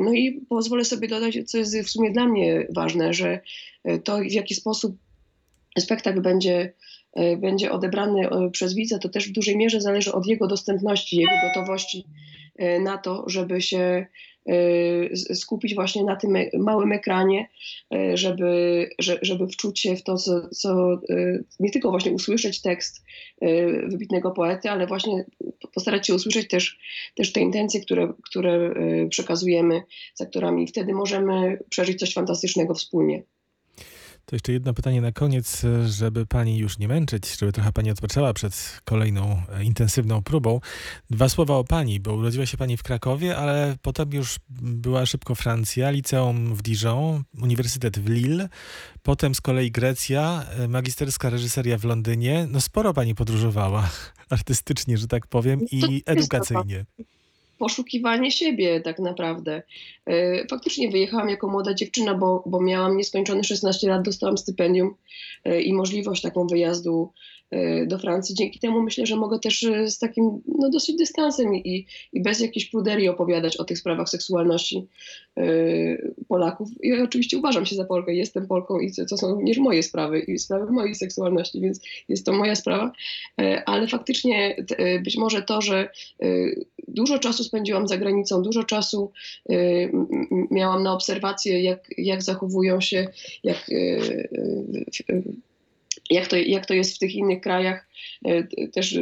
No 0.00 0.12
i 0.12 0.40
pozwolę 0.48 0.84
sobie 0.84 1.08
dodać, 1.08 1.38
co 1.46 1.58
jest 1.58 1.78
w 1.78 1.90
sumie 1.90 2.10
dla 2.10 2.26
mnie 2.26 2.66
ważne, 2.74 3.12
że 3.12 3.40
to 4.04 4.18
w 4.18 4.32
jaki 4.32 4.54
sposób 4.54 4.96
spektakl 5.78 6.20
będzie, 6.20 6.72
będzie 7.38 7.72
odebrany 7.72 8.28
przez 8.52 8.74
widza, 8.74 8.98
to 8.98 9.08
też 9.08 9.28
w 9.28 9.32
dużej 9.32 9.56
mierze 9.56 9.80
zależy 9.80 10.12
od 10.12 10.26
jego 10.26 10.46
dostępności, 10.46 11.16
jego 11.16 11.32
gotowości 11.48 12.04
na 12.80 12.98
to, 12.98 13.24
żeby 13.26 13.62
się 13.62 14.06
skupić 15.34 15.74
właśnie 15.74 16.04
na 16.04 16.16
tym 16.16 16.36
e- 16.36 16.50
małym 16.58 16.92
ekranie, 16.92 17.48
e, 17.94 18.16
żeby, 18.16 18.88
że- 18.98 19.18
żeby 19.22 19.48
wczuć 19.48 19.80
się 19.80 19.96
w 19.96 20.02
to, 20.02 20.16
co, 20.16 20.48
co 20.48 20.92
e, 20.92 20.98
nie 21.60 21.70
tylko 21.70 21.90
właśnie 21.90 22.12
usłyszeć 22.12 22.62
tekst 22.62 23.04
wybitnego 23.88 24.30
poety, 24.30 24.70
ale 24.70 24.86
właśnie 24.86 25.24
postarać 25.74 26.06
się 26.06 26.14
usłyszeć 26.14 26.48
też, 26.48 26.78
też 27.14 27.32
te 27.32 27.40
intencje, 27.40 27.80
które, 27.80 28.12
które 28.22 28.74
przekazujemy 29.10 29.82
z 30.14 30.20
aktorami. 30.20 30.66
Wtedy 30.66 30.92
możemy 30.92 31.58
przeżyć 31.70 31.98
coś 31.98 32.14
fantastycznego 32.14 32.74
wspólnie. 32.74 33.22
To 34.28 34.36
jeszcze 34.36 34.52
jedno 34.52 34.74
pytanie 34.74 35.00
na 35.00 35.12
koniec, 35.12 35.62
żeby 35.86 36.26
pani 36.26 36.58
już 36.58 36.78
nie 36.78 36.88
męczyć, 36.88 37.38
żeby 37.38 37.52
trochę 37.52 37.72
pani 37.72 37.90
odpoczęła 37.90 38.34
przed 38.34 38.80
kolejną 38.84 39.42
e, 39.52 39.64
intensywną 39.64 40.22
próbą. 40.22 40.60
Dwa 41.10 41.28
słowa 41.28 41.54
o 41.54 41.64
pani, 41.64 42.00
bo 42.00 42.14
urodziła 42.14 42.46
się 42.46 42.56
pani 42.56 42.76
w 42.76 42.82
Krakowie, 42.82 43.36
ale 43.36 43.76
potem 43.82 44.12
już 44.12 44.36
była 44.60 45.06
szybko 45.06 45.34
Francja, 45.34 45.90
liceum 45.90 46.54
w 46.54 46.62
Dijon, 46.62 47.24
uniwersytet 47.42 47.98
w 47.98 48.08
Lille, 48.08 48.48
potem 49.02 49.34
z 49.34 49.40
kolei 49.40 49.70
Grecja, 49.70 50.44
e, 50.58 50.68
magisterska 50.68 51.30
reżyseria 51.30 51.78
w 51.78 51.84
Londynie. 51.84 52.46
No 52.50 52.60
sporo 52.60 52.94
pani 52.94 53.14
podróżowała 53.14 53.90
artystycznie, 54.30 54.98
że 54.98 55.06
tak 55.06 55.26
powiem, 55.26 55.60
i 55.70 56.02
edukacyjnie. 56.06 56.84
Poszukiwanie 57.58 58.30
siebie 58.30 58.80
tak 58.80 58.98
naprawdę. 58.98 59.62
E, 60.06 60.46
Faktycznie 60.46 60.90
wyjechałam 60.90 61.28
jako 61.28 61.48
młoda 61.48 61.74
dziewczyna, 61.74 62.14
bo, 62.14 62.42
bo 62.46 62.60
miałam 62.60 62.96
nieskończone 62.96 63.44
16 63.44 63.88
lat, 63.88 64.02
dostałam 64.02 64.38
stypendium 64.38 64.94
e, 65.44 65.60
i 65.60 65.72
możliwość 65.72 66.22
taką 66.22 66.46
wyjazdu 66.46 67.12
do 67.86 67.98
Francji. 67.98 68.34
Dzięki 68.34 68.58
temu 68.58 68.82
myślę, 68.82 69.06
że 69.06 69.16
mogę 69.16 69.38
też 69.38 69.62
e, 69.62 69.90
z 69.90 69.98
takim 69.98 70.42
no, 70.58 70.70
dosyć 70.70 70.96
dystansem 70.96 71.54
i, 71.54 71.86
i 72.12 72.22
bez 72.22 72.40
jakiejś 72.40 72.70
pruderii 72.70 73.08
opowiadać 73.08 73.56
o 73.56 73.64
tych 73.64 73.78
sprawach 73.78 74.08
seksualności 74.08 74.86
e, 75.36 75.42
Polaków. 76.28 76.68
I 76.82 76.92
oczywiście 76.92 77.38
uważam 77.38 77.66
się 77.66 77.76
za 77.76 77.84
Polkę, 77.84 78.14
jestem 78.14 78.46
Polką 78.46 78.78
i 78.78 78.92
to 79.10 79.16
są 79.16 79.34
również 79.34 79.58
moje 79.58 79.82
sprawy 79.82 80.20
i 80.20 80.38
sprawy 80.38 80.72
mojej 80.72 80.94
seksualności, 80.94 81.60
więc 81.60 81.80
jest 82.08 82.26
to 82.26 82.32
moja 82.32 82.54
sprawa. 82.54 82.92
E, 83.40 83.62
Ale 83.66 83.86
faktycznie 83.86 84.56
e, 84.78 85.00
być 85.00 85.16
może 85.16 85.42
to, 85.42 85.60
że 85.60 85.88
e, 86.22 86.26
dużo 86.88 87.18
czasu 87.18 87.44
spędziłam 87.44 87.88
za 87.88 87.98
granicą, 87.98 88.42
dużo 88.42 88.64
czasu 88.64 89.12
miałam 90.50 90.82
na 90.82 90.92
obserwacje, 90.92 91.62
jak, 91.62 91.88
jak 91.98 92.22
zachowują 92.22 92.80
się, 92.80 93.08
jak, 93.44 93.66
jak, 96.10 96.26
to, 96.26 96.36
jak 96.36 96.66
to 96.66 96.74
jest 96.74 96.96
w 96.96 96.98
tych 96.98 97.14
innych 97.14 97.40
krajach. 97.40 97.88
Y, 98.28 98.68
Też 98.72 98.98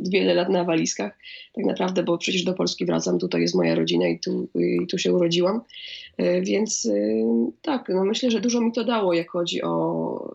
wiele 0.00 0.34
lat 0.34 0.48
na 0.48 0.64
walizkach, 0.64 1.18
tak 1.54 1.64
naprawdę, 1.64 2.02
bo 2.02 2.18
przecież 2.18 2.42
do 2.44 2.54
Polski 2.54 2.86
wracam, 2.86 3.18
tutaj 3.18 3.40
jest 3.40 3.54
moja 3.54 3.74
rodzina 3.74 4.08
i 4.08 4.18
tu, 4.18 4.48
i 4.54 4.86
tu 4.86 4.98
się 4.98 5.12
urodziłam. 5.12 5.60
Y, 6.20 6.42
Więc 6.42 6.84
y, 6.84 7.24
tak, 7.62 7.88
no 7.88 8.04
myślę, 8.04 8.30
że 8.30 8.40
dużo 8.40 8.60
mi 8.60 8.72
to 8.72 8.84
dało, 8.84 9.14
jak 9.14 9.30
chodzi 9.30 9.62
o 9.62 10.34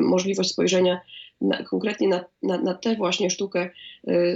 możliwość 0.00 0.50
spojrzenia 0.50 1.00
na, 1.40 1.62
konkretnie 1.62 2.08
na, 2.08 2.24
na, 2.42 2.58
na 2.58 2.74
tę 2.74 2.96
właśnie 2.96 3.30
sztukę 3.30 3.70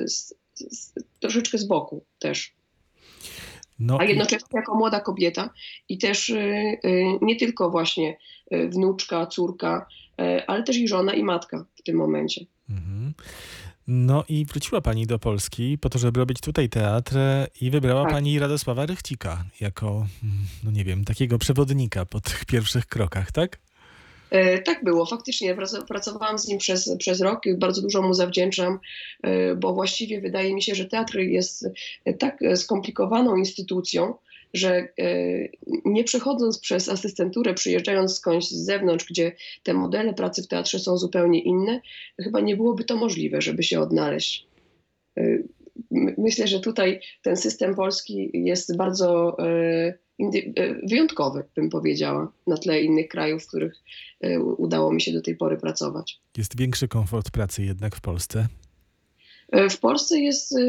z, 0.06 0.34
z, 0.54 0.94
troszeczkę 1.20 1.58
z 1.58 1.64
boku 1.64 2.04
też 2.18 2.54
No, 3.78 3.98
a 4.00 4.04
jednocześnie 4.04 4.48
jako 4.52 4.74
młoda 4.74 5.00
kobieta 5.00 5.50
i 5.88 5.98
też 5.98 6.32
nie 7.22 7.36
tylko 7.36 7.70
właśnie 7.70 8.16
wnuczka, 8.68 9.26
córka, 9.26 9.86
ale 10.46 10.62
też 10.62 10.76
i 10.76 10.88
żona 10.88 11.14
i 11.14 11.22
matka 11.22 11.64
w 11.76 11.82
tym 11.82 11.96
momencie. 11.96 12.44
Mhm. 12.70 13.14
No 13.86 14.24
i 14.28 14.44
wróciła 14.44 14.80
pani 14.80 15.06
do 15.06 15.18
Polski 15.18 15.78
po 15.78 15.88
to, 15.90 15.98
żeby 15.98 16.20
robić 16.20 16.40
tutaj 16.40 16.68
teatr 16.68 17.14
i 17.60 17.70
wybrała 17.70 18.02
Tak. 18.02 18.12
pani 18.12 18.38
Radosława 18.38 18.86
Rychcika 18.86 19.44
jako, 19.60 20.06
no 20.64 20.70
nie 20.70 20.84
wiem, 20.84 21.04
takiego 21.04 21.38
przewodnika 21.38 22.06
po 22.06 22.20
tych 22.20 22.44
pierwszych 22.44 22.86
krokach, 22.86 23.32
tak? 23.32 23.58
E, 24.30 24.58
Tak 24.58 24.84
było, 24.84 25.06
faktycznie 25.06 25.54
prac- 25.54 25.84
pracowałam 25.86 26.38
z 26.38 26.48
nim 26.48 26.58
przez, 26.58 26.90
przez 26.98 27.20
rok 27.20 27.46
i 27.46 27.54
bardzo 27.58 27.82
dużo 27.82 28.02
mu 28.02 28.14
zawdzięczam, 28.14 28.78
e, 29.22 29.54
bo 29.56 29.74
właściwie 29.74 30.20
wydaje 30.20 30.54
mi 30.54 30.62
się, 30.62 30.74
że 30.74 30.84
teatr 30.84 31.18
jest 31.18 31.68
tak 32.18 32.42
e, 32.42 32.56
skomplikowaną 32.56 33.36
instytucją, 33.36 34.14
że 34.54 34.74
e, 34.76 34.88
nie 35.84 36.04
przechodząc 36.04 36.58
przez 36.58 36.88
asystenturę, 36.88 37.54
przyjeżdżając 37.54 38.16
skądś 38.16 38.46
z 38.46 38.64
zewnątrz, 38.64 39.06
gdzie 39.10 39.32
te 39.62 39.74
modele 39.74 40.14
pracy 40.14 40.42
w 40.42 40.48
teatrze 40.48 40.78
są 40.78 40.96
zupełnie 40.96 41.42
inne, 41.42 41.80
chyba 42.20 42.40
nie 42.40 42.56
byłoby 42.56 42.84
to 42.84 42.96
możliwe, 42.96 43.42
żeby 43.42 43.62
się 43.62 43.80
odnaleźć. 43.80 44.46
E, 45.18 45.22
my- 45.90 46.14
Myślę, 46.18 46.48
że 46.48 46.60
tutaj 46.60 47.00
ten 47.22 47.36
system 47.36 47.74
polski 47.74 48.30
jest 48.34 48.76
bardzo 48.76 49.36
e, 49.38 49.94
wyjątkowy, 50.88 51.44
bym 51.56 51.70
powiedziała, 51.70 52.32
na 52.46 52.56
tle 52.56 52.82
innych 52.82 53.08
krajów, 53.08 53.44
w 53.44 53.48
których 53.48 53.74
udało 54.56 54.92
mi 54.92 55.00
się 55.00 55.12
do 55.12 55.22
tej 55.22 55.36
pory 55.36 55.56
pracować. 55.56 56.20
Jest 56.36 56.58
większy 56.58 56.88
komfort 56.88 57.30
pracy 57.30 57.62
jednak 57.64 57.96
w 57.96 58.00
Polsce. 58.00 58.46
E, 59.52 59.68
W 59.68 59.80
Polsce 59.80 60.20
jest, 60.20 60.56
e, 60.56 60.60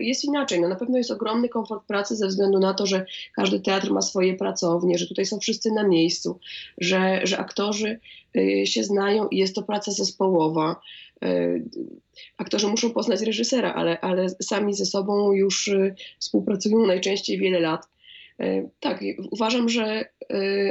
jest 0.00 0.24
inaczej. 0.24 0.60
No 0.60 0.68
na 0.68 0.76
pewno 0.76 0.98
jest 0.98 1.10
ogromny 1.10 1.48
komfort 1.48 1.86
pracy 1.86 2.16
ze 2.16 2.28
względu 2.28 2.58
na 2.58 2.74
to, 2.74 2.86
że 2.86 3.06
każdy 3.34 3.60
teatr 3.60 3.90
ma 3.90 4.02
swoje 4.02 4.34
pracownie, 4.34 4.98
że 4.98 5.06
tutaj 5.06 5.26
są 5.26 5.38
wszyscy 5.38 5.72
na 5.72 5.88
miejscu, 5.88 6.38
że, 6.78 7.20
że 7.24 7.38
aktorzy 7.38 8.00
e, 8.36 8.66
się 8.66 8.84
znają 8.84 9.28
i 9.28 9.36
jest 9.36 9.54
to 9.54 9.62
praca 9.62 9.92
zespołowa. 9.92 10.80
Aktorzy 12.38 12.66
muszą 12.66 12.90
poznać 12.90 13.22
reżysera, 13.22 13.74
ale, 13.74 14.00
ale 14.00 14.28
sami 14.42 14.74
ze 14.74 14.86
sobą 14.86 15.32
już 15.32 15.70
współpracują 16.18 16.86
najczęściej 16.86 17.38
wiele 17.38 17.60
lat. 17.60 17.88
Tak, 18.80 19.00
uważam, 19.30 19.68
że 19.68 20.04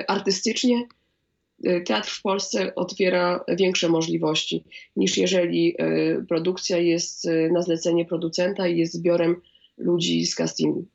artystycznie 0.07 0.87
teatr 1.85 2.09
w 2.09 2.21
Polsce 2.21 2.75
otwiera 2.75 3.43
większe 3.57 3.89
możliwości 3.89 4.63
niż 4.95 5.17
jeżeli 5.17 5.75
e, 5.77 6.25
produkcja 6.29 6.77
jest 6.77 7.25
e, 7.25 7.49
na 7.49 7.61
zlecenie 7.61 8.05
producenta 8.05 8.67
i 8.67 8.77
jest 8.77 8.93
zbiorem 8.93 9.35
ludzi 9.77 10.25
z 10.25 10.35
castingu. 10.35 10.85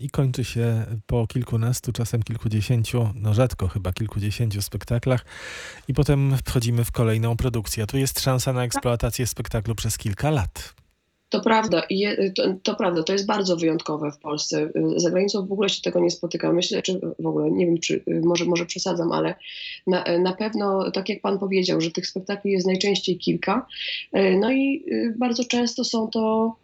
I 0.00 0.10
kończy 0.10 0.44
się 0.44 0.86
po 1.06 1.26
kilkunastu, 1.26 1.92
czasem 1.92 2.22
kilkudziesięciu, 2.22 3.08
no 3.14 3.34
rzadko 3.34 3.68
chyba 3.68 3.92
kilkudziesięciu 3.92 4.62
spektaklach 4.62 5.24
i 5.88 5.94
potem 5.94 6.36
wchodzimy 6.46 6.84
w 6.84 6.92
kolejną 6.92 7.36
produkcję. 7.36 7.86
Tu 7.86 7.98
jest 7.98 8.20
szansa 8.20 8.52
na 8.52 8.64
eksploatację 8.64 9.26
spektaklu 9.26 9.74
przez 9.74 9.98
kilka 9.98 10.30
lat. 10.30 10.74
To 11.30 11.40
prawda, 11.40 11.82
je, 11.90 12.32
to, 12.32 12.54
to 12.62 12.74
prawda, 12.74 13.02
to 13.02 13.12
jest 13.12 13.26
bardzo 13.26 13.56
wyjątkowe 13.56 14.12
w 14.12 14.18
Polsce. 14.18 14.70
Za 14.96 15.10
granicą 15.10 15.46
w 15.46 15.52
ogóle 15.52 15.68
się 15.68 15.82
tego 15.82 16.00
nie 16.00 16.10
spotyka. 16.10 16.52
Myślę, 16.52 16.82
czy 16.82 17.00
w 17.18 17.26
ogóle 17.26 17.50
nie 17.50 17.66
wiem, 17.66 17.78
czy 17.78 18.04
może, 18.22 18.44
może 18.44 18.66
przesadzam, 18.66 19.12
ale 19.12 19.34
na, 19.86 20.04
na 20.18 20.32
pewno, 20.32 20.90
tak 20.90 21.08
jak 21.08 21.20
pan 21.20 21.38
powiedział, 21.38 21.80
że 21.80 21.90
tych 21.90 22.06
spektakli 22.06 22.52
jest 22.52 22.66
najczęściej 22.66 23.18
kilka. 23.18 23.66
No 24.40 24.52
i 24.52 24.84
bardzo 25.16 25.44
często 25.44 25.84
są 25.84 26.08
to 26.08 26.56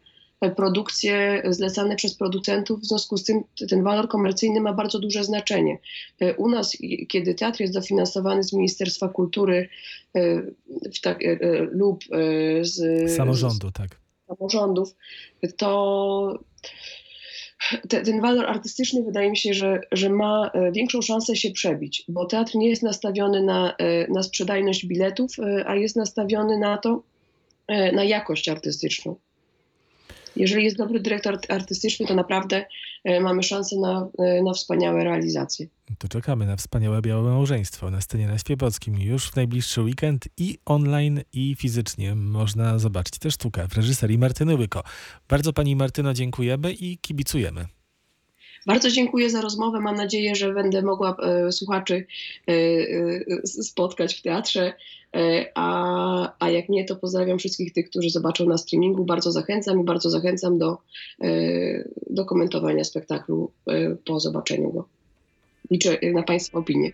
produkcje 0.57 1.42
zlecane 1.48 1.96
przez 1.96 2.14
producentów, 2.14 2.81
w 2.81 2.85
związku 2.85 3.16
z 3.16 3.24
tym 3.24 3.42
ten 3.68 3.83
walor 3.83 4.09
komercyjny 4.09 4.61
ma 4.61 4.72
bardzo 4.72 4.98
duże 4.98 5.24
znaczenie. 5.24 5.79
U 6.37 6.48
nas, 6.48 6.77
kiedy 7.09 7.35
teatr 7.35 7.61
jest 7.61 7.74
dofinansowany 7.74 8.42
z 8.42 8.53
Ministerstwa 8.53 9.09
Kultury 9.09 9.68
lub 11.72 12.05
z 12.61 13.11
samorządu, 13.16 13.70
tak. 13.70 14.04
Samorządów, 14.28 14.96
to 15.56 16.38
te, 17.88 18.02
ten 18.02 18.20
walor 18.20 18.46
artystyczny 18.46 19.02
wydaje 19.02 19.30
mi 19.30 19.37
się, 19.37 19.54
że, 19.54 19.80
że 19.92 20.10
ma 20.10 20.50
większą 20.72 21.02
szansę 21.02 21.37
się 21.37 21.50
przebić, 21.50 22.04
bo 22.08 22.26
teatr 22.26 22.54
nie 22.54 22.68
jest 22.68 22.82
nastawiony 22.82 23.42
na, 23.42 23.76
na 24.08 24.22
sprzedajność 24.22 24.87
biletów, 24.87 25.30
a 25.66 25.74
jest 25.74 25.96
nastawiony 25.96 26.58
na 26.58 26.78
to, 26.78 27.02
na 27.68 28.04
jakość 28.04 28.48
artystyczną. 28.48 29.16
Jeżeli 30.37 30.64
jest 30.64 30.76
dobry 30.76 31.00
dyrektor 31.00 31.38
artystyczny, 31.48 32.06
to 32.06 32.14
naprawdę 32.14 32.66
mamy 33.21 33.43
szansę 33.43 33.77
na, 33.77 34.09
na 34.45 34.53
wspaniałe 34.53 35.05
realizacje. 35.05 35.67
To 35.99 36.09
czekamy 36.09 36.47
na 36.47 36.57
wspaniałe 36.57 37.03
białe 37.03 37.31
małżeństwo 37.31 37.90
na 37.90 38.01
scenie 38.01 38.27
na 38.27 38.38
Świebockim 38.38 39.01
już 39.01 39.31
w 39.31 39.37
najbliższy 39.37 39.83
weekend 39.83 40.29
i 40.37 40.59
online 40.64 41.21
i 41.33 41.55
fizycznie 41.59 42.14
można 42.14 42.79
zobaczyć 42.79 43.19
też 43.19 43.35
sztukę 43.35 43.69
w 43.69 43.75
reżyserii 43.75 44.19
Martyny 44.19 44.55
Łyko. 44.55 44.83
Bardzo 45.29 45.53
pani 45.53 45.77
Martyno 45.77 46.14
dziękujemy 46.14 46.73
i 46.73 46.99
kibicujemy. 46.99 47.67
Bardzo 48.66 48.90
dziękuję 48.90 49.31
za 49.31 49.40
rozmowę. 49.40 49.81
Mam 49.81 49.96
nadzieję, 49.96 50.35
że 50.35 50.55
będę 50.55 50.83
mogła 50.83 51.16
e, 51.16 51.53
słuchaczy 51.53 52.07
e, 52.48 52.53
e, 52.53 53.46
spotkać 53.46 54.14
w 54.14 54.22
teatrze. 54.22 54.72
A, 55.55 56.33
a 56.38 56.50
jak 56.50 56.68
nie, 56.68 56.85
to 56.85 56.96
pozdrawiam 56.96 57.38
wszystkich 57.38 57.72
tych, 57.72 57.90
którzy 57.90 58.11
zobaczą 58.11 58.46
na 58.46 58.59
streamingu. 58.59 59.05
Bardzo 59.05 59.33
zachęcam 59.33 59.81
i 59.81 59.85
bardzo 59.85 60.11
zachęcam 60.11 60.59
do, 60.59 60.79
do 62.11 62.24
komentowania 62.24 62.85
spektaklu 62.85 63.50
po 64.05 64.20
zobaczeniu 64.20 64.72
go. 64.72 64.88
Liczę 65.70 65.98
na 66.12 66.22
Państwa 66.22 66.59
opinię. 66.59 66.92